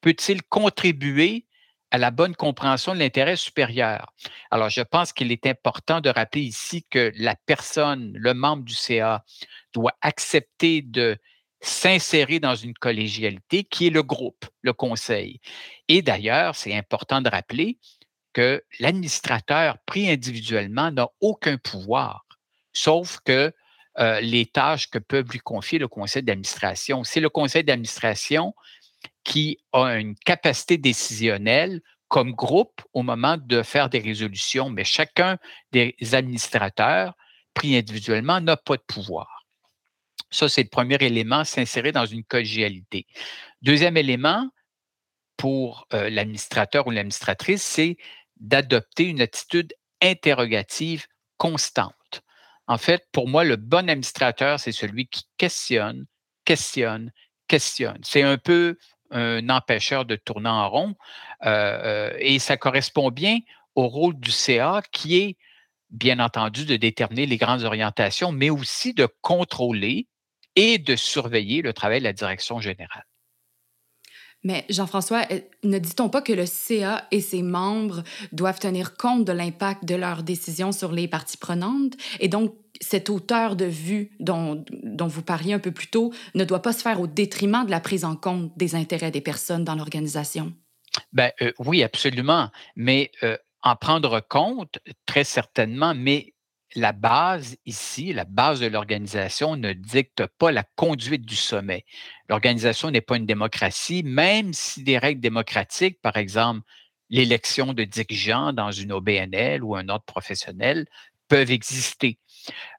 peut-il 0.00 0.42
contribuer 0.42 1.46
à 1.90 1.98
la 1.98 2.10
bonne 2.10 2.34
compréhension 2.34 2.94
de 2.94 3.00
l'intérêt 3.00 3.36
supérieur? 3.36 4.12
Alors, 4.50 4.70
je 4.70 4.82
pense 4.82 5.12
qu'il 5.12 5.32
est 5.32 5.46
important 5.46 6.00
de 6.00 6.10
rappeler 6.10 6.42
ici 6.42 6.84
que 6.88 7.12
la 7.16 7.36
personne, 7.46 8.12
le 8.14 8.34
membre 8.34 8.64
du 8.64 8.74
CA, 8.74 9.24
doit 9.72 9.96
accepter 10.00 10.82
de 10.82 11.18
s'insérer 11.64 12.40
dans 12.40 12.54
une 12.54 12.74
collégialité 12.74 13.64
qui 13.64 13.86
est 13.86 13.90
le 13.90 14.02
groupe, 14.02 14.44
le 14.60 14.72
conseil. 14.72 15.40
Et 15.88 16.02
d'ailleurs, 16.02 16.54
c'est 16.54 16.76
important 16.76 17.22
de 17.22 17.28
rappeler 17.30 17.78
que 18.34 18.62
l'administrateur 18.80 19.78
pris 19.86 20.10
individuellement 20.10 20.90
n'a 20.90 21.08
aucun 21.20 21.56
pouvoir, 21.56 22.26
sauf 22.74 23.20
que 23.24 23.52
euh, 23.98 24.20
les 24.20 24.44
tâches 24.44 24.90
que 24.90 24.98
peuvent 24.98 25.30
lui 25.30 25.38
confier 25.38 25.78
le 25.78 25.88
conseil 25.88 26.22
d'administration. 26.22 27.04
C'est 27.04 27.20
le 27.20 27.30
conseil 27.30 27.64
d'administration 27.64 28.54
qui 29.22 29.58
a 29.72 29.94
une 29.94 30.16
capacité 30.16 30.76
décisionnelle 30.76 31.80
comme 32.08 32.32
groupe 32.32 32.82
au 32.92 33.02
moment 33.02 33.36
de 33.38 33.62
faire 33.62 33.88
des 33.88 34.00
résolutions, 34.00 34.68
mais 34.68 34.84
chacun 34.84 35.38
des 35.72 35.96
administrateurs 36.12 37.14
pris 37.54 37.76
individuellement 37.76 38.40
n'a 38.40 38.56
pas 38.56 38.76
de 38.76 38.82
pouvoir. 38.82 39.46
Ça, 40.30 40.48
c'est 40.48 40.64
le 40.64 40.68
premier 40.68 40.96
élément, 41.00 41.44
s'insérer 41.44 41.92
dans 41.92 42.06
une 42.06 42.24
collégialité. 42.24 43.06
Deuxième 43.62 43.96
élément, 43.96 44.48
pour 45.36 45.86
euh, 45.92 46.10
l'administrateur 46.10 46.86
ou 46.86 46.90
l'administratrice, 46.90 47.62
c'est 47.62 47.96
d'adopter 48.44 49.04
une 49.04 49.22
attitude 49.22 49.72
interrogative 50.02 51.06
constante. 51.38 52.22
En 52.66 52.78
fait, 52.78 53.06
pour 53.10 53.26
moi, 53.28 53.44
le 53.44 53.56
bon 53.56 53.88
administrateur, 53.88 54.60
c'est 54.60 54.72
celui 54.72 55.06
qui 55.06 55.24
questionne, 55.38 56.06
questionne, 56.44 57.10
questionne. 57.48 57.98
C'est 58.02 58.22
un 58.22 58.38
peu 58.38 58.78
un 59.10 59.48
empêcheur 59.48 60.04
de 60.04 60.16
tourner 60.16 60.48
en 60.48 60.68
rond 60.68 60.94
euh, 61.44 61.48
euh, 61.50 62.16
et 62.18 62.38
ça 62.38 62.56
correspond 62.56 63.10
bien 63.10 63.38
au 63.74 63.88
rôle 63.88 64.18
du 64.18 64.30
CA 64.30 64.82
qui 64.92 65.16
est, 65.16 65.36
bien 65.90 66.18
entendu, 66.18 66.64
de 66.64 66.76
déterminer 66.76 67.26
les 67.26 67.36
grandes 67.36 67.64
orientations, 67.64 68.32
mais 68.32 68.50
aussi 68.50 68.94
de 68.94 69.08
contrôler 69.20 70.08
et 70.56 70.78
de 70.78 70.96
surveiller 70.96 71.62
le 71.62 71.72
travail 71.72 72.00
de 72.00 72.04
la 72.04 72.12
direction 72.12 72.60
générale. 72.60 73.04
Mais 74.44 74.64
Jean-François, 74.68 75.22
euh, 75.32 75.40
ne 75.64 75.78
dit-on 75.78 76.08
pas 76.08 76.22
que 76.22 76.32
le 76.32 76.46
CA 76.46 77.06
et 77.10 77.20
ses 77.20 77.42
membres 77.42 78.02
doivent 78.32 78.60
tenir 78.60 78.96
compte 78.96 79.24
de 79.24 79.32
l'impact 79.32 79.84
de 79.84 79.94
leurs 79.94 80.22
décisions 80.22 80.72
sur 80.72 80.92
les 80.92 81.08
parties 81.08 81.38
prenantes? 81.38 81.94
Et 82.20 82.28
donc 82.28 82.54
cette 82.80 83.08
hauteur 83.08 83.56
de 83.56 83.64
vue 83.64 84.10
dont, 84.20 84.64
dont 84.82 85.06
vous 85.06 85.22
parliez 85.22 85.54
un 85.54 85.58
peu 85.58 85.70
plus 85.70 85.86
tôt 85.86 86.12
ne 86.34 86.44
doit 86.44 86.62
pas 86.62 86.72
se 86.72 86.82
faire 86.82 87.00
au 87.00 87.06
détriment 87.06 87.64
de 87.64 87.70
la 87.70 87.80
prise 87.80 88.04
en 88.04 88.16
compte 88.16 88.52
des 88.56 88.74
intérêts 88.74 89.10
des 89.10 89.20
personnes 89.20 89.64
dans 89.64 89.74
l'organisation? 89.74 90.52
Ben, 91.12 91.32
euh, 91.40 91.52
oui, 91.58 91.82
absolument. 91.82 92.50
Mais 92.76 93.10
euh, 93.22 93.36
en 93.62 93.76
prendre 93.76 94.20
compte, 94.20 94.78
très 95.06 95.24
certainement, 95.24 95.94
mais 95.94 96.33
la 96.74 96.92
base 96.92 97.56
ici, 97.66 98.12
la 98.12 98.24
base 98.24 98.60
de 98.60 98.66
l'organisation 98.66 99.56
ne 99.56 99.72
dicte 99.72 100.26
pas 100.26 100.50
la 100.50 100.64
conduite 100.76 101.24
du 101.24 101.36
sommet. 101.36 101.84
L'organisation 102.28 102.90
n'est 102.90 103.00
pas 103.00 103.16
une 103.16 103.26
démocratie, 103.26 104.02
même 104.02 104.52
si 104.52 104.82
des 104.82 104.98
règles 104.98 105.20
démocratiques, 105.20 106.00
par 106.00 106.16
exemple 106.16 106.62
l'élection 107.10 107.74
de 107.74 107.84
dirigeants 107.84 108.52
dans 108.52 108.72
une 108.72 108.90
OBNL 108.92 109.62
ou 109.62 109.76
un 109.76 109.88
ordre 109.88 110.04
professionnel, 110.04 110.86
peuvent 111.28 111.50
exister. 111.50 112.18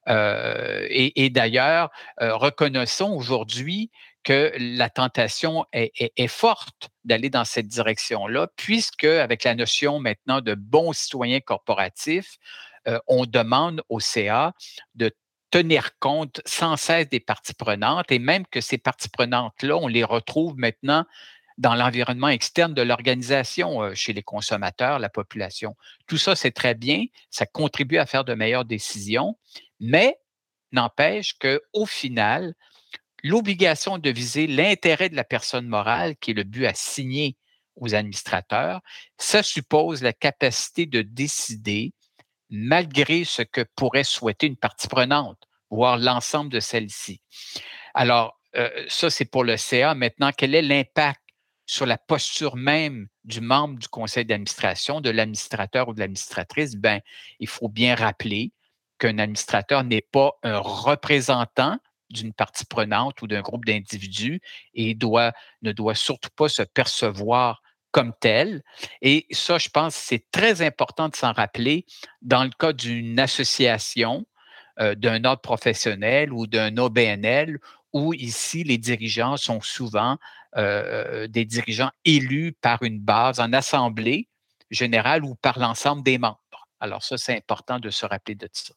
Euh, 0.07 0.85
et, 0.89 1.29
d'ailleurs, 1.29 1.89
euh, 2.21 2.35
reconnaissons 2.35 3.11
aujourd'hui 3.11 3.91
que 4.23 4.51
la 4.57 4.89
tentation 4.89 5.65
est, 5.71 5.91
est 5.99 6.27
forte 6.27 6.89
d'aller 7.03 7.29
dans 7.29 7.45
cette 7.45 7.67
direction-là, 7.67 8.47
puisque 8.55 9.03
avec 9.05 9.43
la 9.43 9.55
notion 9.55 9.99
maintenant 9.99 10.41
de 10.41 10.55
bons 10.55 10.93
citoyens 10.93 11.39
corporatifs, 11.39 12.37
euh, 12.88 13.00
on 13.08 13.25
demande 13.25 13.82
au 13.89 14.00
CA 14.00 14.54
de 14.96 15.12
tenir 15.51 15.98
compte 16.00 16.42
sans 16.46 16.75
cesse 16.75 17.10
des 17.10 17.20
parties 17.20 17.54
prenantes 17.54 18.12
et 18.12 18.20
même 18.20 18.46
que 18.48 18.62
ces 18.62 18.77
parties 18.77 19.10
prenantes-là, 19.10 19.77
on 19.77 19.88
les 19.88 20.04
retrouve 20.04 20.56
maintenant 20.58 21.06
dans 21.58 21.75
l'environnement 21.75 22.27
externe 22.27 22.74
de 22.74 22.82
l'organisation, 22.82 23.82
euh, 23.82 23.94
chez 23.96 24.13
les 24.13 24.24
consommateurs, 24.24 25.00
la 25.00 25.10
population. 25.10 25.75
Tout 26.08 26.18
ça, 26.18 26.36
c'est 26.36 26.51
très 26.51 26.75
bien, 26.75 27.06
ça 27.30 27.46
contribue 27.46 27.98
à 27.98 28.06
faire 28.06 28.25
de 28.25 28.34
meilleures 28.34 28.65
décisions, 28.65 29.38
mais 29.80 30.18
n'empêche 30.72 31.34
qu'au 31.34 31.86
final, 31.86 32.54
l'obligation 33.24 33.98
de 33.98 34.10
viser 34.10 34.48
l'intérêt 34.48 35.10
de 35.10 35.15
la 35.15 35.24
personne 35.24 35.68
morale, 35.68 36.15
qui 36.18 36.32
est 36.32 36.36
le 36.36 36.44
but 36.44 36.65
à 36.65 36.74
signer 36.74 37.38
aux 37.75 37.96
administrateurs, 37.96 38.82
ça 39.18 39.42
suppose 39.42 40.01
la 40.01 40.13
capacité 40.13 40.86
de 40.86 41.01
décider 41.01 41.94
malgré 42.49 43.23
ce 43.23 43.41
que 43.41 43.61
pourrait 43.75 44.03
souhaiter 44.03 44.47
une 44.47 44.57
partie 44.57 44.87
prenante, 44.87 45.41
voire 45.69 45.97
l'ensemble 45.97 46.51
de 46.51 46.59
celle-ci. 46.59 47.21
Alors, 47.93 48.39
euh, 48.55 48.69
ça, 48.87 49.09
c'est 49.09 49.25
pour 49.25 49.43
le 49.43 49.57
CA. 49.57 49.95
Maintenant, 49.95 50.31
quel 50.35 50.55
est 50.55 50.61
l'impact 50.61 51.21
sur 51.65 51.85
la 51.85 51.97
posture 51.97 52.55
même 52.55 53.07
du 53.23 53.41
membre 53.41 53.79
du 53.79 53.87
conseil 53.87 54.25
d'administration, 54.25 55.01
de 55.01 55.09
l'administrateur 55.09 55.89
ou 55.89 55.93
de 55.93 55.99
l'administratrice? 55.99 56.75
Ben, 56.75 57.01
il 57.39 57.47
faut 57.47 57.69
bien 57.69 57.95
rappeler 57.95 58.51
qu'un 58.99 59.17
administrateur 59.17 59.83
n'est 59.83 60.05
pas 60.11 60.31
un 60.43 60.59
représentant 60.59 61.77
d'une 62.09 62.33
partie 62.33 62.65
prenante 62.65 63.21
ou 63.21 63.27
d'un 63.27 63.41
groupe 63.41 63.65
d'individus 63.65 64.39
et 64.73 64.93
ne 64.93 65.71
doit 65.71 65.95
surtout 65.95 66.29
pas 66.35 66.47
se 66.47 66.61
percevoir 66.61 67.61
comme 67.95 68.11
tel. 68.19 68.61
Et 69.01 69.25
ça, 69.31 69.57
je 69.57 69.69
pense, 69.69 69.95
c'est 69.95 70.29
très 70.29 70.61
important 70.61 71.07
de 71.07 71.15
s'en 71.15 71.31
rappeler 71.31 71.85
dans 72.21 72.43
le 72.43 72.49
cas 72.49 72.73
d'une 72.73 73.17
association, 73.21 74.25
euh, 74.81 74.95
d'un 74.95 75.23
ordre 75.23 75.41
professionnel 75.41 76.33
ou 76.33 76.45
d'un 76.45 76.75
OBNL, 76.75 77.57
où 77.93 78.13
ici, 78.13 78.65
les 78.65 78.77
dirigeants 78.77 79.37
sont 79.37 79.61
souvent 79.61 80.17
euh, 80.57 81.27
des 81.27 81.45
dirigeants 81.45 81.91
élus 82.03 82.51
par 82.59 82.83
une 82.83 82.99
base 82.99 83.39
en 83.39 83.53
assemblée 83.53 84.27
générale 84.69 85.23
ou 85.23 85.35
par 85.35 85.57
l'ensemble 85.57 86.03
des 86.03 86.17
membres. 86.17 86.67
Alors 86.81 87.01
ça, 87.01 87.17
c'est 87.17 87.37
important 87.37 87.79
de 87.79 87.89
se 87.91 88.05
rappeler 88.05 88.35
de 88.35 88.49
ça. 88.51 88.73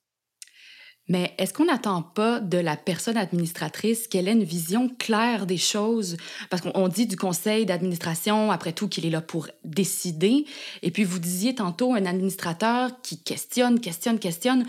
Mais 1.08 1.34
est-ce 1.38 1.54
qu'on 1.54 1.64
n'attend 1.64 2.02
pas 2.02 2.40
de 2.40 2.58
la 2.58 2.76
personne 2.76 3.16
administratrice 3.16 4.08
qu'elle 4.08 4.28
ait 4.28 4.32
une 4.32 4.44
vision 4.44 4.88
claire 4.88 5.46
des 5.46 5.56
choses? 5.56 6.16
Parce 6.50 6.62
qu'on 6.62 6.88
dit 6.88 7.06
du 7.06 7.16
conseil 7.16 7.64
d'administration, 7.64 8.50
après 8.50 8.72
tout, 8.72 8.88
qu'il 8.88 9.06
est 9.06 9.10
là 9.10 9.22
pour 9.22 9.48
décider. 9.64 10.44
Et 10.82 10.90
puis, 10.90 11.04
vous 11.04 11.18
disiez 11.18 11.54
tantôt 11.54 11.94
un 11.94 12.04
administrateur 12.04 12.90
qui 13.02 13.22
questionne, 13.22 13.80
questionne, 13.80 14.18
questionne. 14.18 14.66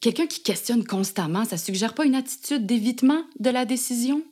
Quelqu'un 0.00 0.26
qui 0.26 0.42
questionne 0.42 0.84
constamment, 0.84 1.46
ça 1.46 1.56
suggère 1.56 1.94
pas 1.94 2.04
une 2.04 2.14
attitude 2.14 2.66
d'évitement 2.66 3.24
de 3.40 3.48
la 3.48 3.64
décision? 3.64 4.22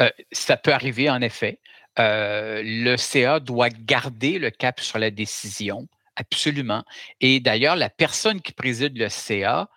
Euh, 0.00 0.10
ça 0.32 0.58
peut 0.58 0.72
arriver, 0.72 1.08
en 1.08 1.22
effet. 1.22 1.60
Euh, 1.98 2.60
le 2.62 2.96
CA 2.98 3.40
doit 3.40 3.70
garder 3.70 4.38
le 4.38 4.50
cap 4.50 4.80
sur 4.80 4.98
la 4.98 5.10
décision, 5.10 5.88
absolument. 6.16 6.84
Et 7.22 7.40
d'ailleurs, 7.40 7.76
la 7.76 7.88
personne 7.88 8.42
qui 8.42 8.52
préside 8.52 8.98
le 8.98 9.08
CA, 9.08 9.70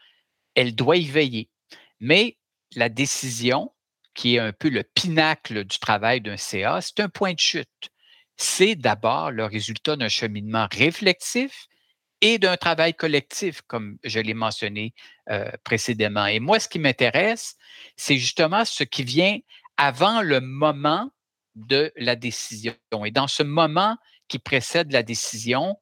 elle 0.55 0.75
doit 0.75 0.97
y 0.97 1.05
veiller. 1.05 1.49
Mais 1.99 2.37
la 2.75 2.89
décision, 2.89 3.73
qui 4.13 4.35
est 4.35 4.39
un 4.39 4.51
peu 4.51 4.69
le 4.69 4.83
pinacle 4.83 5.63
du 5.63 5.79
travail 5.79 6.21
d'un 6.21 6.37
CA, 6.37 6.81
c'est 6.81 6.99
un 6.99 7.09
point 7.09 7.33
de 7.33 7.39
chute. 7.39 7.89
C'est 8.37 8.75
d'abord 8.75 9.31
le 9.31 9.45
résultat 9.45 9.95
d'un 9.95 10.09
cheminement 10.09 10.67
réflexif 10.71 11.67
et 12.21 12.37
d'un 12.37 12.57
travail 12.57 12.93
collectif, 12.93 13.61
comme 13.67 13.97
je 14.03 14.19
l'ai 14.19 14.33
mentionné 14.33 14.93
euh, 15.29 15.49
précédemment. 15.63 16.25
Et 16.25 16.39
moi, 16.39 16.59
ce 16.59 16.67
qui 16.67 16.79
m'intéresse, 16.79 17.55
c'est 17.95 18.17
justement 18.17 18.65
ce 18.65 18.83
qui 18.83 19.03
vient 19.03 19.39
avant 19.77 20.21
le 20.21 20.41
moment 20.41 21.09
de 21.55 21.91
la 21.95 22.15
décision. 22.15 22.75
Et 23.05 23.11
dans 23.11 23.27
ce 23.27 23.43
moment 23.43 23.97
qui 24.27 24.39
précède 24.39 24.91
la 24.91 25.03
décision, 25.03 25.77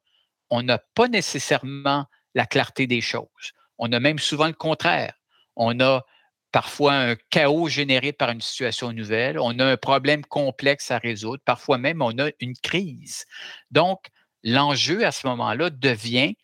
on 0.50 0.62
n'a 0.62 0.78
pas 0.78 1.08
nécessairement 1.08 2.06
la 2.34 2.46
clarté 2.46 2.86
des 2.86 3.00
choses. 3.00 3.52
On 3.78 3.92
a 3.92 4.00
même 4.00 4.18
souvent 4.18 4.46
le 4.46 4.52
contraire. 4.52 5.14
On 5.56 5.78
a 5.80 6.04
parfois 6.52 6.94
un 6.94 7.16
chaos 7.30 7.68
généré 7.68 8.12
par 8.12 8.30
une 8.30 8.40
situation 8.40 8.92
nouvelle, 8.92 9.38
on 9.38 9.58
a 9.58 9.64
un 9.64 9.76
problème 9.76 10.24
complexe 10.24 10.90
à 10.90 10.98
résoudre, 10.98 11.42
parfois 11.44 11.78
même 11.78 12.00
on 12.00 12.18
a 12.18 12.30
une 12.40 12.56
crise. 12.56 13.24
Donc, 13.70 14.06
l'enjeu 14.42 15.04
à 15.04 15.12
ce 15.12 15.26
moment-là 15.26 15.70
devient 15.70 16.36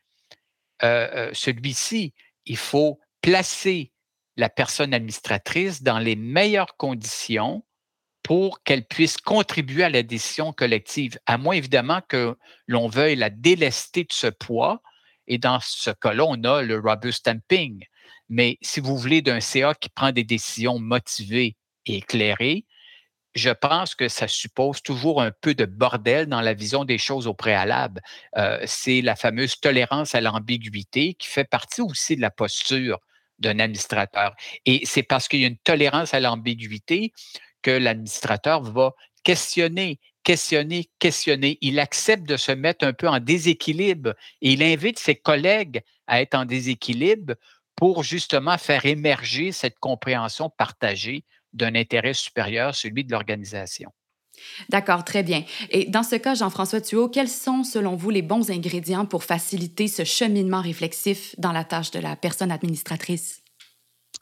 euh, 0.83 1.09
euh, 1.15 1.31
celui-ci. 1.33 2.13
Il 2.45 2.57
faut 2.57 3.01
placer 3.23 3.93
la 4.37 4.51
personne 4.51 4.93
administratrice 4.93 5.83
dans 5.83 5.99
les 5.99 6.17
meilleures 6.17 6.77
conditions 6.77 7.65
pour 8.23 8.63
qu'elle 8.63 8.85
puisse 8.85 9.17
contribuer 9.17 9.85
à 9.85 9.91
la 9.91 10.03
décision 10.03 10.53
collective, 10.53 11.19
à 11.27 11.39
moins 11.39 11.55
évidemment 11.55 12.01
que 12.09 12.37
l'on 12.67 12.89
veuille 12.89 13.17
la 13.17 13.31
délester 13.31 14.05
de 14.05 14.13
ce 14.13 14.27
poids 14.27 14.83
et 15.27 15.39
dans 15.39 15.59
ce 15.61 15.91
cas-là, 15.91 16.25
on 16.25 16.43
a 16.45 16.63
le 16.63 16.79
rubber 16.79 17.13
stamping. 17.13 17.85
Mais 18.29 18.59
si 18.63 18.81
vous 18.81 18.97
voulez 18.97 19.23
d'un 19.23 19.41
CA 19.41 19.75
qui 19.75 19.89
prend 19.89 20.13
des 20.13 20.25
décisions 20.25 20.79
motivées 20.79 21.57
et 21.87 21.97
éclairées, 21.97 22.65
je 23.35 23.51
pense 23.51 23.95
que 23.95 24.09
ça 24.09 24.29
suppose 24.29 24.81
toujours 24.83 25.21
un 25.21 25.33
peu 25.33 25.55
de 25.55 25.65
bordel 25.65 26.27
dans 26.27 26.41
la 26.41 26.55
vision 26.55 26.85
des 26.85 26.99
choses 26.99 27.27
au 27.27 27.35
préalable. 27.35 28.01
Euh, 28.37 28.63
c'est 28.65 29.03
la 29.03 29.17
fameuse 29.17 29.59
tolérance 29.61 30.15
à 30.15 30.21
l'ambiguïté 30.21 31.15
qui 31.15 31.29
fait 31.29 31.45
partie 31.45 31.81
aussi 31.81 32.17
de 32.17 32.21
la 32.21 32.31
posture 32.31 33.01
d'un 33.41 33.59
administrateur. 33.59 34.35
Et 34.67 34.83
c'est 34.87 35.03
parce 35.03 35.27
qu'il 35.27 35.41
y 35.41 35.45
a 35.45 35.49
une 35.49 35.59
tolérance 35.59 36.15
à 36.15 36.21
l'ambiguïté 36.21 37.13
que 37.63 37.73
l'administrateur 37.73 38.63
va 38.63 38.93
questionner, 39.25 39.99
questionner, 40.25 40.91
questionner. 40.99 41.59
Il 41.61 41.79
accepte 41.79 42.29
de 42.29 42.37
se 42.37 42.53
mettre 42.53 42.85
un 42.87 42.93
peu 42.93 43.09
en 43.09 43.21
déséquilibre 43.21 44.15
et 44.43 44.53
il 44.53 44.63
invite 44.63 44.99
ses 44.99 45.15
collègues 45.15 45.83
à 46.07 46.21
être 46.21 46.35
en 46.35 46.45
déséquilibre 46.45 47.35
pour 47.77 48.03
justement 48.03 48.59
faire 48.59 48.87
émerger 48.87 49.53
cette 49.53 49.79
compréhension 49.79 50.51
partagée 50.51 51.25
d'un 51.53 51.75
intérêt 51.75 52.15
supérieur, 52.15 52.75
celui 52.75 53.05
de 53.05 53.13
l'organisation. 53.13 53.91
D'accord, 54.69 55.05
très 55.05 55.23
bien. 55.23 55.45
Et 55.71 55.85
dans 55.85 56.03
ce 56.03 56.17
cas, 56.17 56.35
Jean-François 56.35 56.81
Thuot, 56.81 57.09
quels 57.09 57.29
sont, 57.29 57.63
selon 57.63 57.95
vous, 57.95 58.11
les 58.11 58.23
bons 58.23 58.51
ingrédients 58.51 59.07
pour 59.07 59.23
faciliter 59.23 59.87
ce 59.87 60.05
cheminement 60.05 60.61
réflexif 60.61 61.35
dans 61.39 61.53
la 61.53 61.65
tâche 61.65 61.93
de 61.93 62.01
la 62.01 62.17
personne 62.17 62.51
administratrice? 62.51 63.44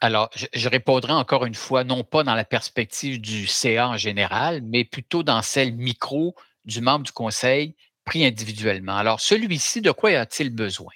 Alors, 0.04 0.30
je, 0.35 0.68
répondrai 0.68 1.12
encore 1.12 1.47
une 1.47 1.54
fois, 1.54 1.85
non 1.85 2.02
pas 2.02 2.25
dans 2.25 2.35
la 2.35 2.44
perspective 2.44 3.21
du 3.21 3.47
CA 3.47 3.88
en 3.88 3.97
général, 3.97 4.61
mais 4.64 4.82
plutôt 4.82 5.23
dans 5.23 5.42
celle 5.42 5.76
micro 5.76 6.35
du 6.64 6.80
membre 6.80 7.04
du 7.04 7.12
conseil 7.12 7.76
pris 8.04 8.26
individuellement. 8.26 8.97
Alors, 8.97 9.21
celui-ci, 9.21 9.80
de 9.80 9.92
quoi 9.92 10.11
a-t-il 10.11 10.50
besoin? 10.50 10.90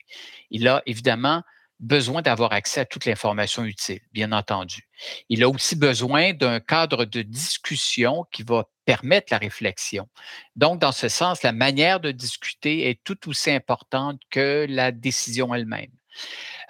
Il 0.51 0.67
a 0.67 0.83
évidemment 0.87 1.45
besoin 1.79 2.21
d'avoir 2.21 2.53
accès 2.53 2.81
à 2.81 2.85
toute 2.85 3.05
l'information 3.05 3.65
utile, 3.65 4.01
bien 4.13 4.33
entendu. 4.33 4.89
Il 5.29 5.45
a 5.45 5.49
aussi 5.49 5.77
besoin 5.77 6.33
d'un 6.33 6.59
cadre 6.59 7.05
de 7.05 7.23
discussion 7.23 8.27
qui 8.33 8.43
va 8.43 8.65
permettre 8.87 9.29
la 9.31 9.39
réflexion. 9.39 10.09
Donc, 10.57 10.81
dans 10.81 10.91
ce 10.91 11.09
sens, 11.09 11.45
la 11.45 11.53
manière 11.53 12.01
de 12.01 12.11
discuter 12.11 12.91
est 12.91 13.01
tout 13.05 13.29
aussi 13.29 13.53
importante 13.53 14.21
que 14.31 14.67
la 14.69 14.91
décision 14.91 15.55
elle-même. 15.55 15.93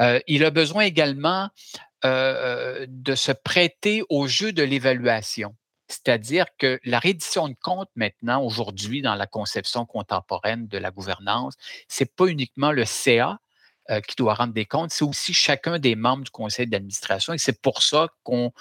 Euh, 0.01 0.21
il 0.27 0.45
a 0.45 0.51
besoin 0.51 0.85
également 0.85 1.49
euh, 2.05 2.87
de 2.89 3.15
se 3.15 3.33
prêter 3.33 4.03
au 4.09 4.27
jeu 4.27 4.53
de 4.53 4.63
l'évaluation. 4.63 5.55
C'est-à-dire 5.89 6.47
que 6.59 6.81
la 6.85 6.99
reddition 6.99 7.49
de 7.49 7.55
comptes 7.61 7.91
maintenant, 7.95 8.43
aujourd'hui, 8.43 9.03
dans 9.03 9.15
la 9.15 9.27
conception 9.27 9.87
contemporaine 9.87 10.67
de 10.67 10.79
la 10.79 10.91
gouvernance, 10.91 11.55
c'est 11.89 12.15
pas 12.15 12.27
uniquement 12.27 12.73
le 12.73 12.85
CA 12.85 13.39
euh, 13.91 14.01
qui 14.01 14.17
doit 14.17 14.35
rendre 14.35 14.53
des 14.53 14.67
comptes, 14.67 14.91
c'est 14.91 15.05
aussi 15.05 15.33
chacun 15.33 15.79
des 15.79 15.95
membres 15.95 16.25
du 16.25 16.31
conseil 16.31 16.67
d'administration. 16.67 17.33
Et 17.33 17.39
c'est 17.39 17.61
pour 17.61 17.83
ça 17.83 18.09
qu'on 18.25 18.53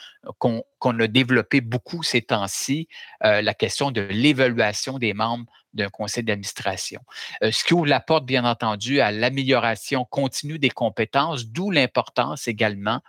a 0.83 1.07
développé 1.07 1.61
beaucoup 1.61 2.03
ces 2.03 2.21
temps-ci 2.21 2.87
euh, 3.23 3.41
la 3.41 3.53
question 3.53 3.91
de 3.91 4.01
l'évaluation 4.01 4.99
des 4.99 5.13
membres 5.13 5.45
d'un 5.73 5.89
conseil 5.89 6.23
d'administration. 6.23 7.01
ce 7.41 7.63
qui 7.65 7.73
ouvre 7.73 7.87
la 7.87 7.99
porte, 7.99 8.25
bien 8.25 8.45
entendu, 8.45 9.01
à 9.01 9.11
l'amélioration 9.11 10.05
continue 10.05 10.57
des 10.57 10.69
compétences, 10.69 11.47
d'où 11.47 11.69
l'importance 11.69 12.47
également 12.47 13.01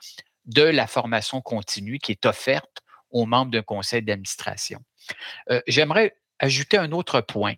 de 0.46 0.62
la 0.62 0.86
formation 0.86 1.40
continue 1.40 1.98
qui 1.98 2.12
est 2.12 2.26
offerte 2.26 2.82
aux 3.10 3.26
membres 3.26 3.50
d'un 3.50 3.62
conseil 3.62 4.02
d'administration. 4.02 4.80
Euh, 5.50 5.60
j'aimerais 5.66 6.16
ajouter 6.38 6.76
un 6.76 6.92
autre 6.92 7.20
point. 7.20 7.54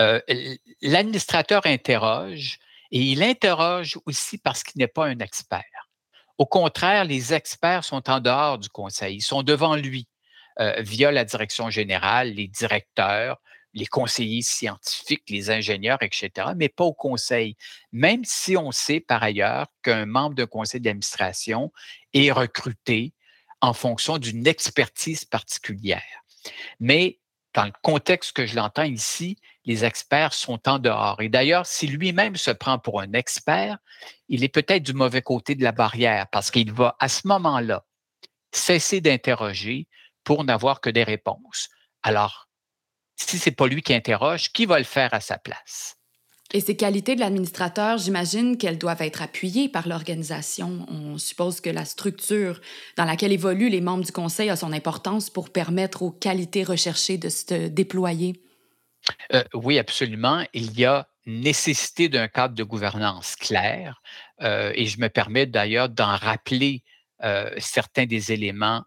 Euh, 0.00 0.20
l'administrateur 0.82 1.66
interroge 1.66 2.58
et 2.90 3.00
il 3.00 3.22
interroge 3.22 3.98
aussi 4.06 4.38
parce 4.38 4.62
qu'il 4.62 4.78
n'est 4.78 4.88
pas 4.88 5.06
un 5.06 5.18
expert. 5.18 5.64
Au 6.38 6.46
contraire, 6.46 7.04
les 7.04 7.32
experts 7.32 7.84
sont 7.84 8.10
en 8.10 8.20
dehors 8.20 8.58
du 8.58 8.68
conseil, 8.68 9.16
ils 9.16 9.22
sont 9.22 9.42
devant 9.42 9.76
lui 9.76 10.06
euh, 10.60 10.74
via 10.80 11.10
la 11.10 11.24
direction 11.24 11.70
générale, 11.70 12.32
les 12.32 12.48
directeurs, 12.48 13.40
les 13.76 13.86
conseillers 13.86 14.42
scientifiques, 14.42 15.28
les 15.28 15.50
ingénieurs, 15.50 16.02
etc., 16.02 16.48
mais 16.56 16.70
pas 16.70 16.84
au 16.84 16.94
conseil. 16.94 17.56
Même 17.92 18.24
si 18.24 18.56
on 18.56 18.72
sait 18.72 19.00
par 19.00 19.22
ailleurs 19.22 19.66
qu'un 19.82 20.06
membre 20.06 20.34
d'un 20.34 20.46
conseil 20.46 20.80
d'administration 20.80 21.72
est 22.14 22.32
recruté 22.32 23.12
en 23.60 23.74
fonction 23.74 24.16
d'une 24.18 24.46
expertise 24.46 25.24
particulière. 25.26 26.24
Mais 26.80 27.18
dans 27.52 27.64
le 27.64 27.72
contexte 27.82 28.32
que 28.32 28.46
je 28.46 28.56
l'entends 28.56 28.84
ici, 28.84 29.38
les 29.66 29.84
experts 29.84 30.32
sont 30.32 30.60
en 30.68 30.78
dehors. 30.78 31.20
Et 31.20 31.28
d'ailleurs, 31.28 31.66
si 31.66 31.86
lui-même 31.86 32.36
se 32.36 32.52
prend 32.52 32.78
pour 32.78 33.00
un 33.00 33.12
expert, 33.12 33.78
il 34.28 34.44
est 34.44 34.48
peut-être 34.48 34.84
du 34.84 34.94
mauvais 34.94 35.22
côté 35.22 35.54
de 35.54 35.64
la 35.64 35.72
barrière 35.72 36.28
parce 36.30 36.50
qu'il 36.50 36.72
va 36.72 36.96
à 37.00 37.08
ce 37.08 37.26
moment-là 37.26 37.84
cesser 38.52 39.00
d'interroger 39.00 39.88
pour 40.24 40.44
n'avoir 40.44 40.80
que 40.80 40.90
des 40.90 41.04
réponses. 41.04 41.68
Alors, 42.02 42.48
si 43.16 43.38
ce 43.38 43.50
n'est 43.50 43.56
pas 43.56 43.66
lui 43.66 43.82
qui 43.82 43.92
interroge, 43.92 44.52
qui 44.52 44.66
va 44.66 44.78
le 44.78 44.84
faire 44.84 45.12
à 45.12 45.20
sa 45.20 45.36
place? 45.36 45.96
Et 46.52 46.60
ces 46.60 46.76
qualités 46.76 47.16
de 47.16 47.20
l'administrateur, 47.20 47.98
j'imagine 47.98 48.56
qu'elles 48.56 48.78
doivent 48.78 49.02
être 49.02 49.20
appuyées 49.20 49.68
par 49.68 49.88
l'organisation. 49.88 50.86
On 50.88 51.18
suppose 51.18 51.60
que 51.60 51.70
la 51.70 51.84
structure 51.84 52.60
dans 52.96 53.04
laquelle 53.04 53.32
évoluent 53.32 53.68
les 53.68 53.80
membres 53.80 54.04
du 54.04 54.12
conseil 54.12 54.48
a 54.48 54.54
son 54.54 54.72
importance 54.72 55.28
pour 55.28 55.50
permettre 55.50 56.02
aux 56.02 56.12
qualités 56.12 56.62
recherchées 56.62 57.18
de 57.18 57.28
se 57.28 57.66
déployer. 57.66 58.45
Euh, 59.32 59.44
oui, 59.54 59.78
absolument. 59.78 60.44
Il 60.52 60.78
y 60.78 60.84
a 60.84 61.06
nécessité 61.26 62.08
d'un 62.08 62.28
cadre 62.28 62.54
de 62.54 62.62
gouvernance 62.62 63.36
clair 63.36 64.00
euh, 64.42 64.72
et 64.74 64.86
je 64.86 65.00
me 65.00 65.08
permets 65.08 65.46
d'ailleurs 65.46 65.88
d'en 65.88 66.16
rappeler 66.16 66.82
euh, 67.24 67.50
certains 67.58 68.06
des 68.06 68.32
éléments 68.32 68.84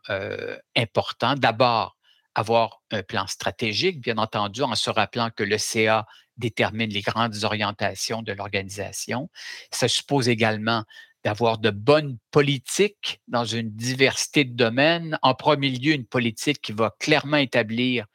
importants. 0.75 1.35
D'abord, 1.35 1.97
avoir 2.35 2.81
un 2.91 3.03
plan 3.03 3.27
stratégique, 3.27 3.99
bien 3.99 4.17
entendu, 4.17 4.61
en 4.61 4.75
se 4.75 4.89
rappelant 4.89 5.29
que 5.35 5.43
le 5.43 5.57
CA 5.57 6.05
détermine 6.37 6.89
les 6.89 7.01
grandes 7.01 7.43
orientations 7.43 8.21
de 8.21 8.31
l'organisation. 8.31 9.29
Ça 9.71 9.87
suppose 9.87 10.29
également 10.29 10.83
d'avoir 11.25 11.57
de 11.57 11.69
bonnes 11.69 12.17
politiques 12.31 13.19
dans 13.27 13.43
une 13.43 13.71
diversité 13.71 14.45
de 14.45 14.55
domaines. 14.55 15.19
En 15.21 15.33
premier 15.33 15.69
lieu, 15.69 15.93
une 15.93 16.05
politique 16.05 16.61
qui 16.61 16.71
va 16.71 16.95
clairement 16.99 17.37
établir 17.37 18.05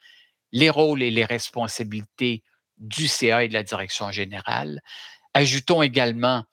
les 0.55 0.69
rôles 0.69 1.03
et 1.03 1.11
les 1.11 1.25
responsabilités 1.25 2.41
du 2.77 3.09
CA 3.09 3.43
et 3.43 3.49
de 3.49 3.53
la 3.53 3.63
direction 3.63 4.09
générale. 4.11 4.81
Ajoutons 5.33 5.81
également 5.81 6.45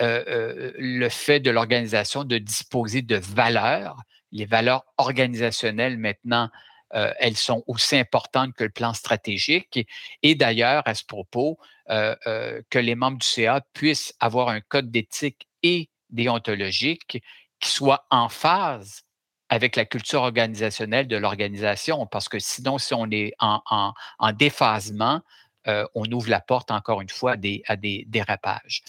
euh, 0.00 0.24
euh, 0.28 0.72
le 0.78 1.08
fait 1.08 1.40
de 1.40 1.50
l'organisation 1.50 2.22
de 2.22 2.38
disposer 2.38 3.02
de 3.02 3.16
valeurs. 3.16 3.96
Les 4.30 4.44
valeurs 4.44 4.84
organisationnelles 4.98 5.98
maintenant 5.98 6.48
euh, 6.94 7.12
elles 7.18 7.36
sont 7.36 7.64
aussi 7.66 7.96
importantes 7.96 8.54
que 8.54 8.62
le 8.62 8.70
plan 8.70 8.94
stratégique. 8.94 9.84
Et, 10.22 10.36
d'ailleurs, 10.36 10.84
à 10.86 10.94
ce 10.94 11.04
propos, 11.04 11.58
que 11.88 12.78
les 12.78 12.94
membres 12.94 13.18
du 13.18 13.26
CA 13.26 13.60
puissent 13.72 14.14
avoir 14.20 14.48
un 14.48 14.60
code 14.60 14.92
d'éthique 14.92 15.48
et 15.64 15.90
déontologique 16.08 17.20
qui 17.58 17.70
soit 17.70 18.06
en 18.10 18.28
phase 18.28 19.02
avec 19.48 19.76
la 19.76 19.84
culture 19.84 20.22
organisationnelle 20.22 21.06
de 21.06 21.16
l'organisation, 21.16 22.06
parce 22.06 22.28
que 22.28 22.38
sinon, 22.38 22.78
si 22.78 22.94
on 22.94 23.10
est 23.10 23.34
en, 23.40 23.92
déphasement, 24.32 25.20
on 25.66 26.10
ouvre 26.12 26.30
la 26.30 26.40
porte, 26.40 26.70
encore 26.70 27.00
une 27.00 27.08
fois, 27.08 27.36
à 27.66 27.76
des, 27.76 28.04
dérapages. 28.08 28.82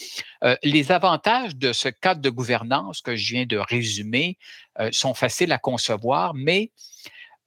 les 0.64 0.92
avantages 0.92 1.56
de 1.56 1.74
ce 1.74 1.90
cadre 1.90 2.22
de 2.22 2.30
gouvernance 2.30 3.02
que 3.02 3.16
je 3.16 3.34
viens 3.34 3.46
de 3.46 3.58
résumer 3.58 4.38
sont 4.92 5.14
faciles 5.14 5.52
à 5.52 5.58
concevoir, 5.58 6.34
mais 6.34 6.72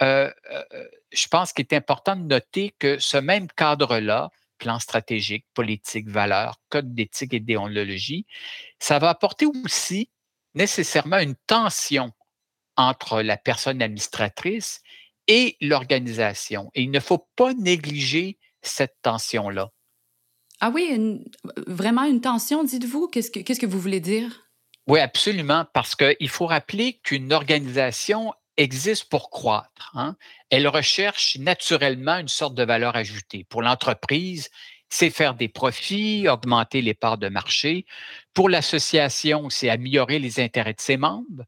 euh, 0.03 0.31
euh, 0.51 0.65
je 1.11 1.27
pense 1.29 1.53
qu'il 1.53 1.67
est 1.69 1.75
important 1.75 2.17
de 2.17 2.23
noter 2.23 2.75
que 2.79 2.99
ce 2.99 3.17
même 3.17 3.49
cadre-là, 3.49 4.31
plan 4.59 4.79
stratégique, 4.79 5.47
politique, 5.55 6.09
valeurs, 6.09 6.57
code 6.69 6.95
d'éthique 6.95 7.35
et 7.35 7.41
déontologie, 7.41 8.27
ça 8.79 8.99
va 8.99 9.11
apporter 9.11 9.47
aussi 9.65 10.11
nécessairement 10.55 11.19
une 11.19 11.37
tension 11.47 12.13
entre 12.79 13.21
la 13.21 13.37
personne 13.37 13.83
administratrice 13.83 14.81
et 15.27 15.59
l'organisation. 15.61 16.71
Et 16.75 16.83
il 16.83 16.91
ne 16.91 17.01
faut 17.01 17.29
pas 17.37 17.53
négliger 17.53 18.39
cette 18.63 18.97
tension-là. 19.03 19.71
Ah 20.61 20.71
oui, 20.73 21.23
vraiment 21.67 22.05
une 22.05 22.21
tension, 22.21 22.65
dites-vous? 22.65 23.09
Qu'est-ce 23.09 23.31
que, 23.31 23.41
qu'est-ce 23.41 23.61
que 23.61 23.67
vous 23.67 23.81
voulez 23.81 24.01
dire? 24.01 24.49
Oui, 24.87 25.01
absolument, 25.01 25.67
parce 25.75 25.95
qu'il 25.95 26.29
faut 26.29 26.47
rappeler 26.47 26.99
qu'une 27.03 27.33
organisation 27.33 28.33
existe 28.57 29.05
pour 29.09 29.31
croître. 29.31 29.93
Hein. 29.95 30.17
Elle 30.51 30.67
recherche 30.67 31.37
naturellement 31.37 32.17
une 32.17 32.29
sorte 32.29 32.55
de 32.55 32.65
valeur 32.65 32.97
ajoutée. 32.97 33.45
Pour 33.45 33.63
l'entreprise, 33.63 34.49
c'est 34.89 35.11
faire 35.11 35.35
des 35.35 35.49
profits, 35.49 36.29
augmenter 36.29 36.81
les 36.81 36.95
parts 36.95 37.19
de 37.19 37.29
marché. 37.29 37.87
Pour 38.35 38.49
l'association, 38.49 39.51
c'est 39.51 39.69
améliorer 39.69 40.19
les 40.19 40.41
intérêts 40.41 40.75
de 40.75 40.81
ses 40.81 40.97
membres 40.97 41.45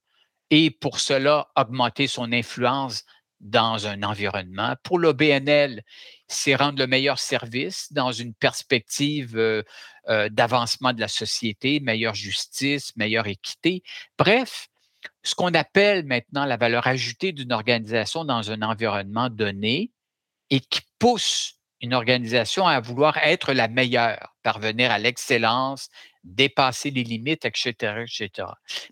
et 0.51 0.71
pour 0.71 1.01
cela, 1.01 1.49
augmenter 1.57 2.07
son 2.07 2.33
influence 2.33 3.05
dans 3.41 3.87
un 3.87 4.03
environnement. 4.03 4.75
Pour 4.83 4.99
l'OBNL, 4.99 5.83
c'est 6.29 6.55
rendre 6.55 6.79
le 6.79 6.87
meilleur 6.87 7.19
service 7.19 7.93
dans 7.93 8.13
une 8.13 8.35
perspective 8.35 9.37
euh, 9.37 9.63
euh, 10.09 10.29
d'avancement 10.29 10.93
de 10.93 11.01
la 11.01 11.09
société, 11.09 11.81
meilleure 11.81 12.15
justice, 12.15 12.95
meilleure 12.97 13.27
équité. 13.27 13.83
Bref, 14.19 14.69
ce 15.23 15.35
qu'on 15.35 15.55
appelle 15.55 16.05
maintenant 16.05 16.45
la 16.45 16.57
valeur 16.57 16.87
ajoutée 16.87 17.33
d'une 17.33 17.53
organisation 17.53 18.25
dans 18.25 18.51
un 18.51 18.63
environnement 18.63 19.31
donné 19.31 19.91
et 20.51 20.61
qui 20.61 20.81
pousse 20.99 21.55
une 21.81 21.95
organisation 21.95 22.67
à 22.67 22.81
vouloir 22.81 23.17
être 23.19 23.55
la 23.55 23.69
meilleure, 23.69 24.35
parvenir 24.43 24.91
à 24.91 24.99
l'excellence, 24.99 25.89
dépasser 26.25 26.91
les 26.91 27.05
limites, 27.05 27.47
etc., 27.47 28.03
etc. 28.03 28.49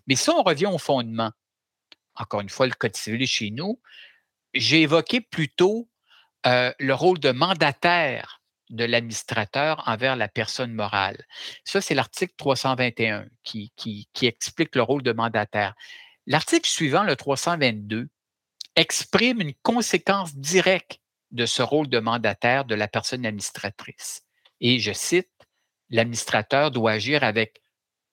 Mais 0.07 0.15
si 0.15 0.29
on 0.31 0.41
revient 0.41 0.65
au 0.65 0.79
fondement, 0.79 1.31
encore 2.19 2.41
une 2.41 2.49
fois, 2.49 2.67
le 2.67 2.73
Code 2.73 2.95
civil 2.95 3.25
chez 3.25 3.49
nous, 3.49 3.81
j'ai 4.53 4.81
évoqué 4.81 5.21
plutôt 5.21 5.89
euh, 6.45 6.71
le 6.79 6.93
rôle 6.93 7.19
de 7.19 7.31
mandataire 7.31 8.41
de 8.69 8.85
l'administrateur 8.85 9.83
envers 9.87 10.15
la 10.15 10.27
personne 10.27 10.73
morale. 10.73 11.25
Ça, 11.63 11.81
c'est 11.81 11.95
l'article 11.95 12.33
321 12.37 13.25
qui, 13.43 13.71
qui, 13.75 14.07
explique 14.21 14.75
le 14.75 14.83
rôle 14.83 15.01
de 15.01 15.11
mandataire. 15.11 15.73
L'article 16.27 16.69
suivant, 16.69 17.03
le 17.03 17.15
322, 17.15 18.09
exprime 18.75 19.41
une 19.41 19.55
conséquence 19.63 20.35
directe 20.35 20.99
de 21.31 21.45
ce 21.45 21.63
rôle 21.63 21.89
de 21.89 21.99
mandataire 21.99 22.65
de 22.65 22.75
la 22.75 22.87
personne 22.87 23.25
administratrice. 23.25 24.21
Et 24.61 24.79
je 24.79 24.93
cite, 24.93 25.31
l'administrateur 25.89 26.69
doit 26.69 26.91
agir 26.91 27.23
avec 27.23 27.61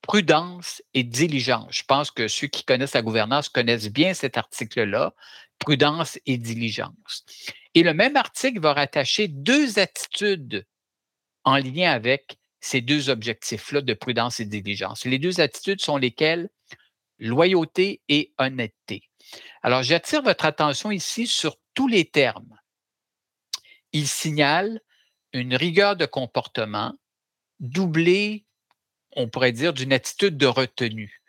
prudence 0.03 0.83
et 0.95 1.03
diligence. 1.03 1.69
Je 1.71 1.83
pense 1.83 2.11
que 2.11 2.29
ceux 2.29 2.47
qui 2.47 2.65
connaissent 2.65 2.95
la 2.95 3.03
gouvernance 3.03 3.49
connaissent 3.49 3.91
bien 3.91 4.15
cet 4.15 4.37
article-là, 4.39 5.15
prudence 5.59 6.19
et 6.27 6.39
diligence. 6.39 7.25
Et 7.75 7.83
le 7.83 7.95
même 7.95 8.17
article 8.17 8.61
va 8.61 8.75
rattacher 8.75 9.29
deux 9.29 9.79
attitudes 9.79 10.67
en 11.45 11.57
lien 11.57 11.91
avec 11.91 12.39
ces 12.61 12.81
deux 12.81 13.11
objectifs-là 13.11 13.81
de 13.81 13.95
prudence 13.95 14.41
et 14.41 14.45
diligence. 14.45 15.05
Les 15.05 15.19
deux 15.19 15.41
attitudes 15.41 15.81
sont 15.81 15.97
lesquelles? 15.97 16.49
Loyauté 17.19 18.03
et 18.09 18.35
honnêteté. 18.37 19.09
Alors, 19.63 19.83
j'attire 19.83 20.21
votre 20.23 20.45
attention 20.45 20.91
ici 20.91 21.27
sur 21.27 21.57
tous 21.73 21.89
les 21.89 22.05
termes. 22.05 22.59
Il 23.93 24.07
signale 24.07 24.81
une 25.33 25.55
rigueur 25.55 25.97
de 25.97 26.05
comportement 26.05 26.95
doublée 27.59 28.45
on 29.17 29.29
pourrait 29.29 29.53
dire, 29.53 29.73
d'une 29.73 29.93
attitude 29.93 30.37
de 30.37 30.47
retenue. 30.47 31.21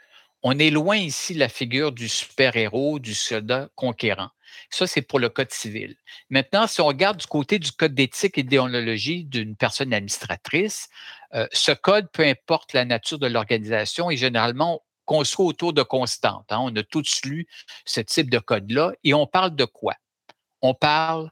On 0.43 0.59
est 0.59 0.69
loin 0.69 0.97
ici 0.97 1.33
de 1.33 1.39
la 1.39 1.49
figure 1.49 1.91
du 1.91 2.07
super-héros, 2.07 2.99
du 2.99 3.15
soldat 3.15 3.69
conquérant. 3.75 4.29
Ça, 4.69 4.85
c'est 4.85 5.01
pour 5.01 5.19
le 5.19 5.29
Code 5.29 5.51
civil. 5.51 5.95
Maintenant, 6.29 6.67
si 6.67 6.79
on 6.81 6.85
regarde 6.85 7.17
du 7.17 7.25
côté 7.25 7.59
du 7.59 7.71
Code 7.71 7.95
d'éthique 7.95 8.37
et 8.37 8.43
d'idéologie 8.43 9.23
d'une 9.23 9.55
personne 9.55 9.93
administratrice, 9.93 10.89
euh, 11.33 11.47
ce 11.51 11.71
code, 11.71 12.09
peu 12.11 12.23
importe 12.23 12.73
la 12.73 12.85
nature 12.85 13.19
de 13.19 13.27
l'organisation, 13.27 14.09
est 14.09 14.17
généralement 14.17 14.83
construit 15.05 15.47
autour 15.47 15.73
de 15.73 15.83
constantes. 15.83 16.51
Hein. 16.51 16.59
On 16.61 16.75
a 16.75 16.83
tous 16.83 17.21
lu 17.23 17.47
ce 17.85 18.01
type 18.01 18.29
de 18.29 18.39
code-là 18.39 18.93
et 19.03 19.13
on 19.13 19.25
parle 19.25 19.55
de 19.55 19.65
quoi? 19.65 19.95
On 20.61 20.73
parle 20.73 21.31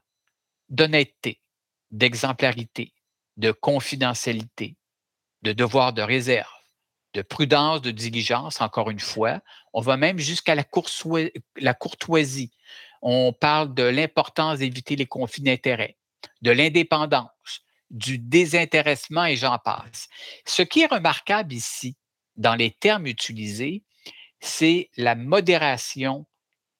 d'honnêteté, 0.68 1.40
d'exemplarité, 1.90 2.92
de 3.36 3.52
confidentialité, 3.52 4.76
de 5.46 5.52
devoir 5.52 5.92
de 5.92 6.02
réserve, 6.02 6.50
de 7.14 7.22
prudence, 7.22 7.80
de 7.80 7.92
diligence, 7.92 8.60
encore 8.60 8.90
une 8.90 8.98
fois. 9.00 9.40
On 9.72 9.80
va 9.80 9.96
même 9.96 10.18
jusqu'à 10.18 10.56
la, 10.56 10.64
la 11.56 11.74
courtoisie. 11.74 12.50
On 13.00 13.32
parle 13.32 13.72
de 13.72 13.84
l'importance 13.84 14.58
d'éviter 14.58 14.96
les 14.96 15.06
conflits 15.06 15.42
d'intérêts, 15.42 15.96
de 16.42 16.50
l'indépendance, 16.50 17.30
du 17.90 18.18
désintéressement 18.18 19.26
et 19.26 19.36
j'en 19.36 19.58
passe. 19.58 20.08
Ce 20.44 20.62
qui 20.62 20.80
est 20.80 20.92
remarquable 20.92 21.52
ici, 21.52 21.94
dans 22.34 22.56
les 22.56 22.72
termes 22.72 23.06
utilisés, 23.06 23.84
c'est 24.40 24.90
la 24.96 25.14
modération 25.14 26.26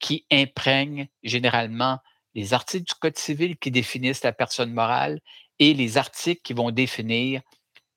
qui 0.00 0.26
imprègne 0.32 1.08
généralement 1.22 2.00
les 2.34 2.52
articles 2.52 2.84
du 2.84 2.94
Code 2.94 3.16
civil 3.16 3.56
qui 3.56 3.70
définissent 3.70 4.24
la 4.24 4.32
personne 4.32 4.72
morale 4.72 5.20
et 5.60 5.72
les 5.72 5.96
articles 5.96 6.42
qui 6.42 6.52
vont 6.52 6.72
définir 6.72 7.42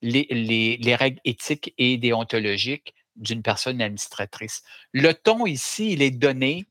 les, 0.02 0.96
règles 0.98 1.20
éthiques 1.26 1.74
et 1.78 1.98
déontologiques 1.98 2.96
d'une 3.16 3.42
personne 3.42 3.82
administratrice. 3.82 4.64
Le 4.94 5.14
ton 5.14 5.46
ici, 5.46 5.92
il 5.92 6.02
est 6.02 6.12
donné 6.12 6.66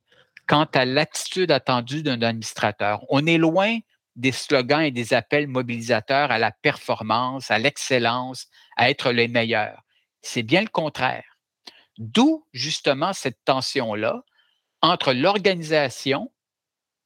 quant 0.47 0.67
à 0.75 0.85
l'attitude 0.85 1.51
attendue 1.51 2.03
d'un 2.03 2.23
administrateur. 2.23 3.05
On 3.11 3.27
est 3.27 3.39
loin 3.39 3.79
des 4.17 4.33
slogans 4.33 4.83
et 4.83 4.91
des 4.91 5.15
appels 5.15 5.47
mobilisateurs 5.47 6.31
à 6.31 6.39
la 6.39 6.51
performance, 6.51 7.51
à 7.51 7.59
l'excellence, 7.59 8.49
à 8.77 8.91
être 8.91 9.13
les 9.13 9.29
meilleurs. 9.29 9.83
C'est 10.23 10.43
bien 10.43 10.63
le 10.63 10.69
contraire. 10.69 11.39
D'où 11.99 12.47
justement 12.53 13.13
cette 13.13 13.45
tension-là 13.45 14.23
entre 14.81 15.13
l'organisation 15.13 16.33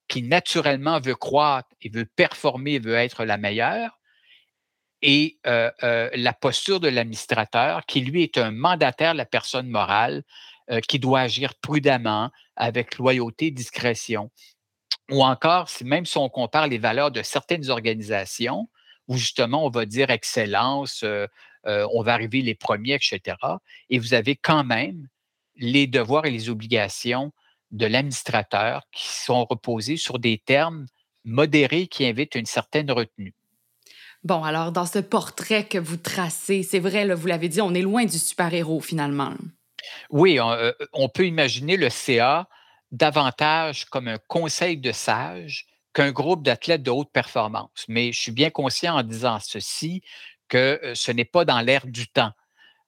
qui 0.08 0.22
naturellement 0.22 1.00
veut 1.00 1.14
croître 1.14 1.70
et 1.80 1.88
veut 1.88 2.04
performer, 2.04 2.78
veut 2.78 2.94
être 2.94 3.24
la 3.24 3.38
meilleure, 3.38 3.98
et 5.02 5.38
la 5.44 6.32
posture 6.32 6.80
de 6.80 6.88
l'administrateur, 6.88 7.84
qui 7.86 8.00
lui 8.00 8.22
est 8.22 8.38
un 8.38 8.50
mandataire, 8.50 9.14
la 9.14 9.26
personne 9.26 9.68
morale, 9.68 10.22
qui 10.88 10.98
doit 10.98 11.20
agir 11.20 11.54
prudemment, 11.56 12.30
avec 12.56 12.96
loyauté, 12.98 13.50
discrétion. 13.50 14.30
Ou 15.10 15.24
encore, 15.24 15.68
même 15.84 16.06
si 16.06 16.16
on 16.18 16.28
compare 16.28 16.68
les 16.68 16.78
valeurs 16.78 17.10
de 17.10 17.22
certaines 17.22 17.68
organisations, 17.70 18.68
où 19.08 19.16
justement 19.16 19.66
on 19.66 19.70
va 19.70 19.84
dire 19.84 20.10
excellence, 20.10 21.04
on 21.64 22.02
va 22.02 22.14
arriver 22.14 22.40
les 22.42 22.54
premiers, 22.54 22.94
etc. 22.94 23.36
Et 23.90 23.98
vous 23.98 24.14
avez 24.14 24.36
quand 24.36 24.64
même 24.64 25.08
les 25.56 25.86
devoirs 25.86 26.26
et 26.26 26.30
les 26.30 26.48
obligations 26.48 27.32
de 27.72 27.86
l'administrateur 27.86 28.82
qui 28.92 29.08
sont 29.08 29.44
reposés 29.44 29.96
sur 29.96 30.18
des 30.18 30.38
termes 30.38 30.86
modérés 31.24 31.88
qui 31.88 32.06
invitent 32.06 32.34
une 32.36 32.46
certaine 32.46 32.90
retenue. 32.90 33.34
Bon, 34.24 34.44
alors 34.44 34.70
dans 34.70 34.86
ce 34.86 35.00
portrait 35.00 35.64
que 35.64 35.78
vous 35.78 35.96
tracez, 35.96 36.62
c'est 36.62 36.78
vrai, 36.78 37.12
vous 37.14 37.26
l'avez 37.26 37.48
dit, 37.48 37.60
on 37.60 37.74
est 37.74 37.82
loin 37.82 38.04
du 38.04 38.18
super-héros 38.18 38.80
finalement. 38.80 39.34
Oui, 40.10 40.38
euh, 40.38 40.72
on, 40.92 41.08
peut 41.08 41.26
imaginer 41.26 41.76
le 41.76 41.90
CA 41.90 42.48
davantage 42.92 43.86
comme 43.86 44.06
un 44.06 44.18
conseil 44.28 44.76
de 44.76 44.92
sages 44.92 45.66
qu'un 45.92 46.12
groupe 46.12 46.44
d'athlètes 46.44 46.82
de 46.82 46.90
haute 46.90 47.10
performance. 47.10 47.84
Mais 47.88 48.12
je 48.12 48.20
suis 48.20 48.32
bien 48.32 48.50
conscient 48.50 48.96
en 48.96 49.02
disant 49.02 49.38
ceci 49.40 50.02
que 50.48 50.80
euh, 50.82 50.94
ce 50.94 51.10
n'est 51.10 51.24
pas 51.24 51.44
dans 51.44 51.60
l'air 51.60 51.86
du 51.86 52.06
temps. 52.06 52.32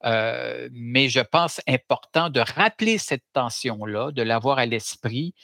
Euh, 0.05 0.68
mais 0.73 1.09
je 1.09 1.20
pense 1.20 1.61
important 1.66 2.29
de 2.29 2.40
rappeler 2.40 2.99
cette 2.99 3.25
tension-là, 3.33 4.12
de 4.12 4.23
l'avoir 4.23 4.59
à 4.59 4.66
l'esprit 4.66 5.35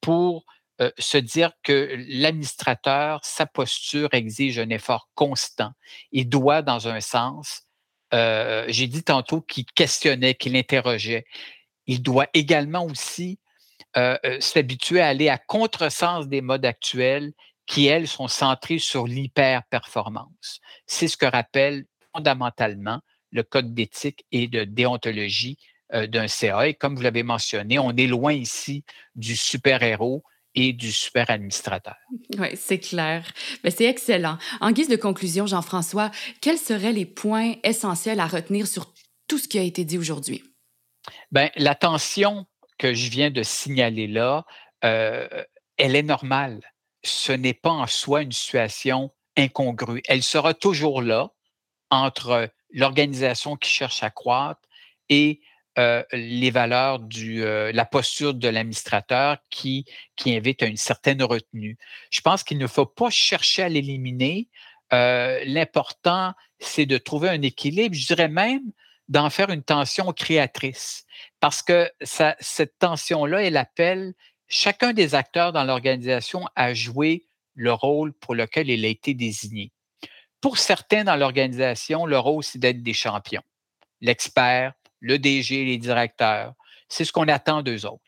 pour 0.00 0.44
euh, 0.80 0.92
se 0.96 1.18
dire 1.18 1.50
que 1.64 1.96
l'administrateur, 2.08 3.20
sa 3.24 3.46
posture 3.46 4.10
exige 4.12 4.60
un 4.60 4.70
effort 4.70 5.08
constant. 5.16 5.72
Il 6.12 6.28
doit, 6.28 6.62
dans 6.62 6.86
un 6.86 7.00
sens, 7.00 7.62
euh, 8.14 8.64
j'ai 8.68 8.86
dit 8.86 9.02
tantôt 9.02 9.40
qu'il 9.40 9.64
questionnait, 9.64 10.34
qu'il 10.34 10.56
interrogeait. 10.56 11.24
Il 11.86 12.00
doit 12.00 12.28
également 12.32 12.84
aussi 12.84 13.40
euh, 13.96 14.16
s'habituer 14.38 15.00
à 15.00 15.08
aller 15.08 15.28
à 15.28 15.36
contresens 15.36 16.28
des 16.28 16.42
modes 16.42 16.64
actuels 16.64 17.32
qui, 17.66 17.86
elles, 17.86 18.06
sont 18.06 18.28
centrés 18.28 18.78
sur 18.78 19.08
l'hyper-performance. 19.08 20.60
C'est 20.86 21.08
ce 21.08 21.16
que 21.16 21.26
rappelle 21.26 21.86
fondamentalement 22.14 23.00
le 23.32 23.42
code 23.42 23.74
d'éthique 23.74 24.24
et 24.30 24.46
de 24.46 24.62
déontologie 24.62 25.58
d'un 25.92 26.28
CA. 26.28 26.68
Et 26.68 26.74
comme 26.74 26.94
vous 26.94 27.02
l'avez 27.02 27.22
mentionné, 27.22 27.78
on 27.78 27.96
est 27.96 28.06
loin 28.06 28.32
ici 28.32 28.84
du 29.16 29.34
super-héros 29.36 30.22
et 30.58 30.72
du 30.72 30.90
super 30.90 31.30
administrateur. 31.30 31.94
Oui, 32.36 32.48
c'est 32.56 32.80
clair. 32.80 33.24
Mais 33.62 33.70
c'est 33.70 33.84
excellent. 33.84 34.38
En 34.60 34.72
guise 34.72 34.88
de 34.88 34.96
conclusion, 34.96 35.46
Jean-François, 35.46 36.10
quels 36.40 36.58
seraient 36.58 36.92
les 36.92 37.06
points 37.06 37.54
essentiels 37.62 38.18
à 38.18 38.26
retenir 38.26 38.66
sur 38.66 38.92
tout 39.28 39.38
ce 39.38 39.46
qui 39.46 39.58
a 39.58 39.62
été 39.62 39.84
dit 39.84 39.98
aujourd'hui? 39.98 40.42
Bien, 41.30 41.50
la 41.56 41.76
tension 41.76 42.46
que 42.76 42.92
je 42.92 43.08
viens 43.08 43.30
de 43.30 43.42
signaler 43.42 44.08
là, 44.08 44.44
euh, 44.84 45.28
elle 45.76 45.94
est 45.94 46.02
normale. 46.02 46.60
Ce 47.04 47.32
n'est 47.32 47.54
pas 47.54 47.70
en 47.70 47.86
soi 47.86 48.22
une 48.22 48.32
situation 48.32 49.12
incongrue. 49.36 50.02
Elle 50.08 50.24
sera 50.24 50.54
toujours 50.54 51.02
là 51.02 51.30
entre 51.90 52.50
l'organisation 52.72 53.56
qui 53.56 53.70
cherche 53.70 54.02
à 54.02 54.10
croître 54.10 54.60
et 55.08 55.40
euh, 55.78 56.02
les 56.12 56.50
valeurs 56.50 56.98
de 56.98 57.40
euh, 57.40 57.70
la 57.72 57.84
posture 57.84 58.34
de 58.34 58.48
l'administrateur 58.48 59.36
qui, 59.48 59.84
qui 60.16 60.34
invite 60.34 60.62
à 60.64 60.66
une 60.66 60.76
certaine 60.76 61.22
retenue. 61.22 61.78
Je 62.10 62.20
pense 62.20 62.42
qu'il 62.42 62.58
ne 62.58 62.66
faut 62.66 62.86
pas 62.86 63.10
chercher 63.10 63.62
à 63.62 63.68
l'éliminer. 63.68 64.48
Euh, 64.92 65.40
l'important, 65.46 66.32
c'est 66.58 66.86
de 66.86 66.98
trouver 66.98 67.28
un 67.28 67.42
équilibre, 67.42 67.94
je 67.94 68.06
dirais 68.08 68.28
même 68.28 68.72
d'en 69.08 69.30
faire 69.30 69.50
une 69.50 69.62
tension 69.62 70.12
créatrice, 70.12 71.04
parce 71.38 71.62
que 71.62 71.90
cette 72.02 72.78
tension-là, 72.78 73.44
elle 73.44 73.56
appelle 73.56 74.14
chacun 74.48 74.92
des 74.92 75.14
acteurs 75.14 75.52
dans 75.52 75.64
l'organisation 75.64 76.44
à 76.56 76.74
jouer 76.74 77.24
le 77.54 77.72
rôle 77.72 78.12
pour 78.14 78.34
lequel 78.34 78.68
il 78.68 78.84
a 78.84 78.88
été 78.88 79.14
désigné. 79.14 79.70
Pour 80.40 80.58
certains 80.58 81.04
dans 81.04 81.16
l'organisation, 81.16 82.04
le 82.04 82.18
rôle, 82.18 82.42
c'est 82.42 82.58
d'être 82.58 82.82
des 82.82 82.94
champions. 82.94 83.42
L'expert, 84.00 84.74
le 85.00 85.18
DG, 85.18 85.64
les 85.64 85.78
directeurs. 85.78 86.54
C'est 86.88 87.04
ce 87.04 87.12
qu'on 87.12 87.28
attend 87.28 87.62
d'eux 87.62 87.86
autres. 87.86 88.02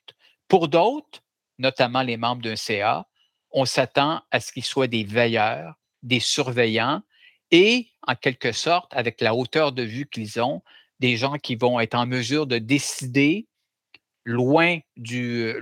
Pour 0.48 0.68
d'autres, 0.68 1.22
notamment 1.58 2.02
les 2.02 2.16
membres 2.16 2.42
d'un 2.42 2.56
CA, 2.56 3.06
on 3.52 3.64
s'attend 3.64 4.22
à 4.30 4.40
ce 4.40 4.52
qu'ils 4.52 4.64
soient 4.64 4.86
des 4.86 5.04
veilleurs, 5.04 5.74
des 6.02 6.20
surveillants 6.20 7.02
et, 7.50 7.88
en 8.06 8.14
quelque 8.14 8.52
sorte, 8.52 8.94
avec 8.94 9.20
la 9.20 9.34
hauteur 9.34 9.72
de 9.72 9.82
vue 9.82 10.06
qu'ils 10.06 10.40
ont, 10.40 10.62
des 11.00 11.16
gens 11.16 11.36
qui 11.38 11.56
vont 11.56 11.80
être 11.80 11.94
en 11.94 12.06
mesure 12.06 12.46
de 12.46 12.58
décider 12.58 13.46
loin 14.24 14.78
du, 14.96 15.56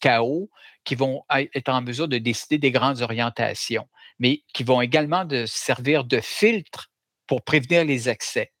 chaos, 0.00 0.50
qui 0.84 0.94
vont 0.94 1.22
être 1.30 1.68
en 1.68 1.82
mesure 1.82 2.08
de 2.08 2.18
décider 2.18 2.58
des 2.58 2.70
grandes 2.70 3.02
orientations. 3.02 3.88
mais 4.18 4.42
qui 4.52 4.64
vont 4.64 4.80
également 4.80 5.24
de 5.24 5.46
servir 5.46 6.02
de 6.04 6.20
filtre 6.20 6.90
pour 7.28 7.42
prévenir 7.42 7.84
les 7.84 8.08
excès. 8.08 8.52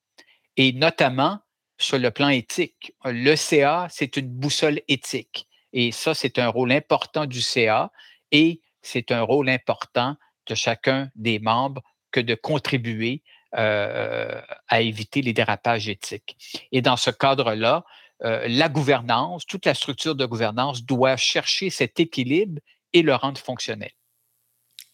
Et 0.56 0.72
notamment 0.72 1.40
sur 1.78 1.98
le 1.98 2.10
plan 2.10 2.28
éthique. 2.28 2.92
Le 3.04 3.36
CA, 3.36 3.86
c'est 3.90 4.16
une 4.16 4.28
boussole 4.28 4.80
éthique. 4.88 5.48
Et 5.72 5.92
ça, 5.92 6.14
c'est 6.14 6.38
un 6.38 6.48
rôle 6.48 6.72
important 6.72 7.26
du 7.26 7.40
CA 7.40 7.90
et 8.32 8.60
c'est 8.82 9.12
un 9.12 9.22
rôle 9.22 9.48
important 9.48 10.16
de 10.46 10.54
chacun 10.54 11.10
des 11.14 11.38
membres 11.38 11.82
que 12.10 12.20
de 12.20 12.34
contribuer 12.34 13.22
euh, 13.56 14.40
à 14.68 14.80
éviter 14.80 15.22
les 15.22 15.32
dérapages 15.32 15.88
éthiques. 15.88 16.36
Et 16.72 16.82
dans 16.82 16.96
ce 16.96 17.10
cadre-là, 17.10 17.84
euh, 18.24 18.46
la 18.48 18.68
gouvernance, 18.68 19.46
toute 19.46 19.66
la 19.66 19.74
structure 19.74 20.14
de 20.14 20.26
gouvernance 20.26 20.84
doit 20.84 21.16
chercher 21.16 21.70
cet 21.70 22.00
équilibre 22.00 22.60
et 22.92 23.02
le 23.02 23.14
rendre 23.14 23.40
fonctionnel. 23.40 23.90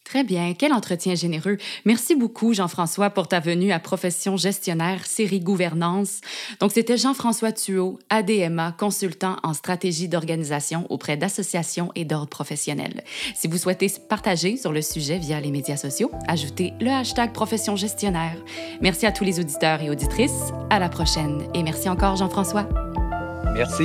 Très 0.04 0.22
bien, 0.22 0.52
quel 0.52 0.72
entretien 0.74 1.14
généreux. 1.14 1.56
Merci 1.86 2.14
beaucoup, 2.14 2.52
Jean-François, 2.52 3.08
pour 3.08 3.26
ta 3.26 3.40
venue 3.40 3.72
à 3.72 3.78
Profession 3.78 4.36
gestionnaire, 4.36 5.06
série 5.06 5.40
gouvernance. 5.40 6.20
Donc, 6.60 6.72
c'était 6.72 6.98
Jean-François 6.98 7.52
Thuot, 7.52 7.98
ADMA, 8.10 8.72
consultant 8.78 9.36
en 9.42 9.54
stratégie 9.54 10.08
d'organisation 10.08 10.86
auprès 10.90 11.16
d'associations 11.16 11.90
et 11.94 12.04
d'ordres 12.04 12.28
professionnels. 12.28 13.02
Si 13.34 13.48
vous 13.48 13.56
souhaitez 13.56 13.90
partager 14.08 14.58
sur 14.58 14.72
le 14.72 14.82
sujet 14.82 15.18
via 15.18 15.40
les 15.40 15.50
médias 15.50 15.78
sociaux, 15.78 16.10
ajoutez 16.28 16.74
le 16.80 16.90
hashtag 16.90 17.32
Profession 17.32 17.74
gestionnaire. 17.74 18.36
Merci 18.82 19.06
à 19.06 19.12
tous 19.12 19.24
les 19.24 19.40
auditeurs 19.40 19.80
et 19.80 19.88
auditrices. 19.88 20.52
À 20.68 20.78
la 20.78 20.90
prochaine. 20.90 21.48
Et 21.54 21.62
merci 21.62 21.88
encore, 21.88 22.16
Jean-François. 22.16 22.68
Merci. 23.54 23.84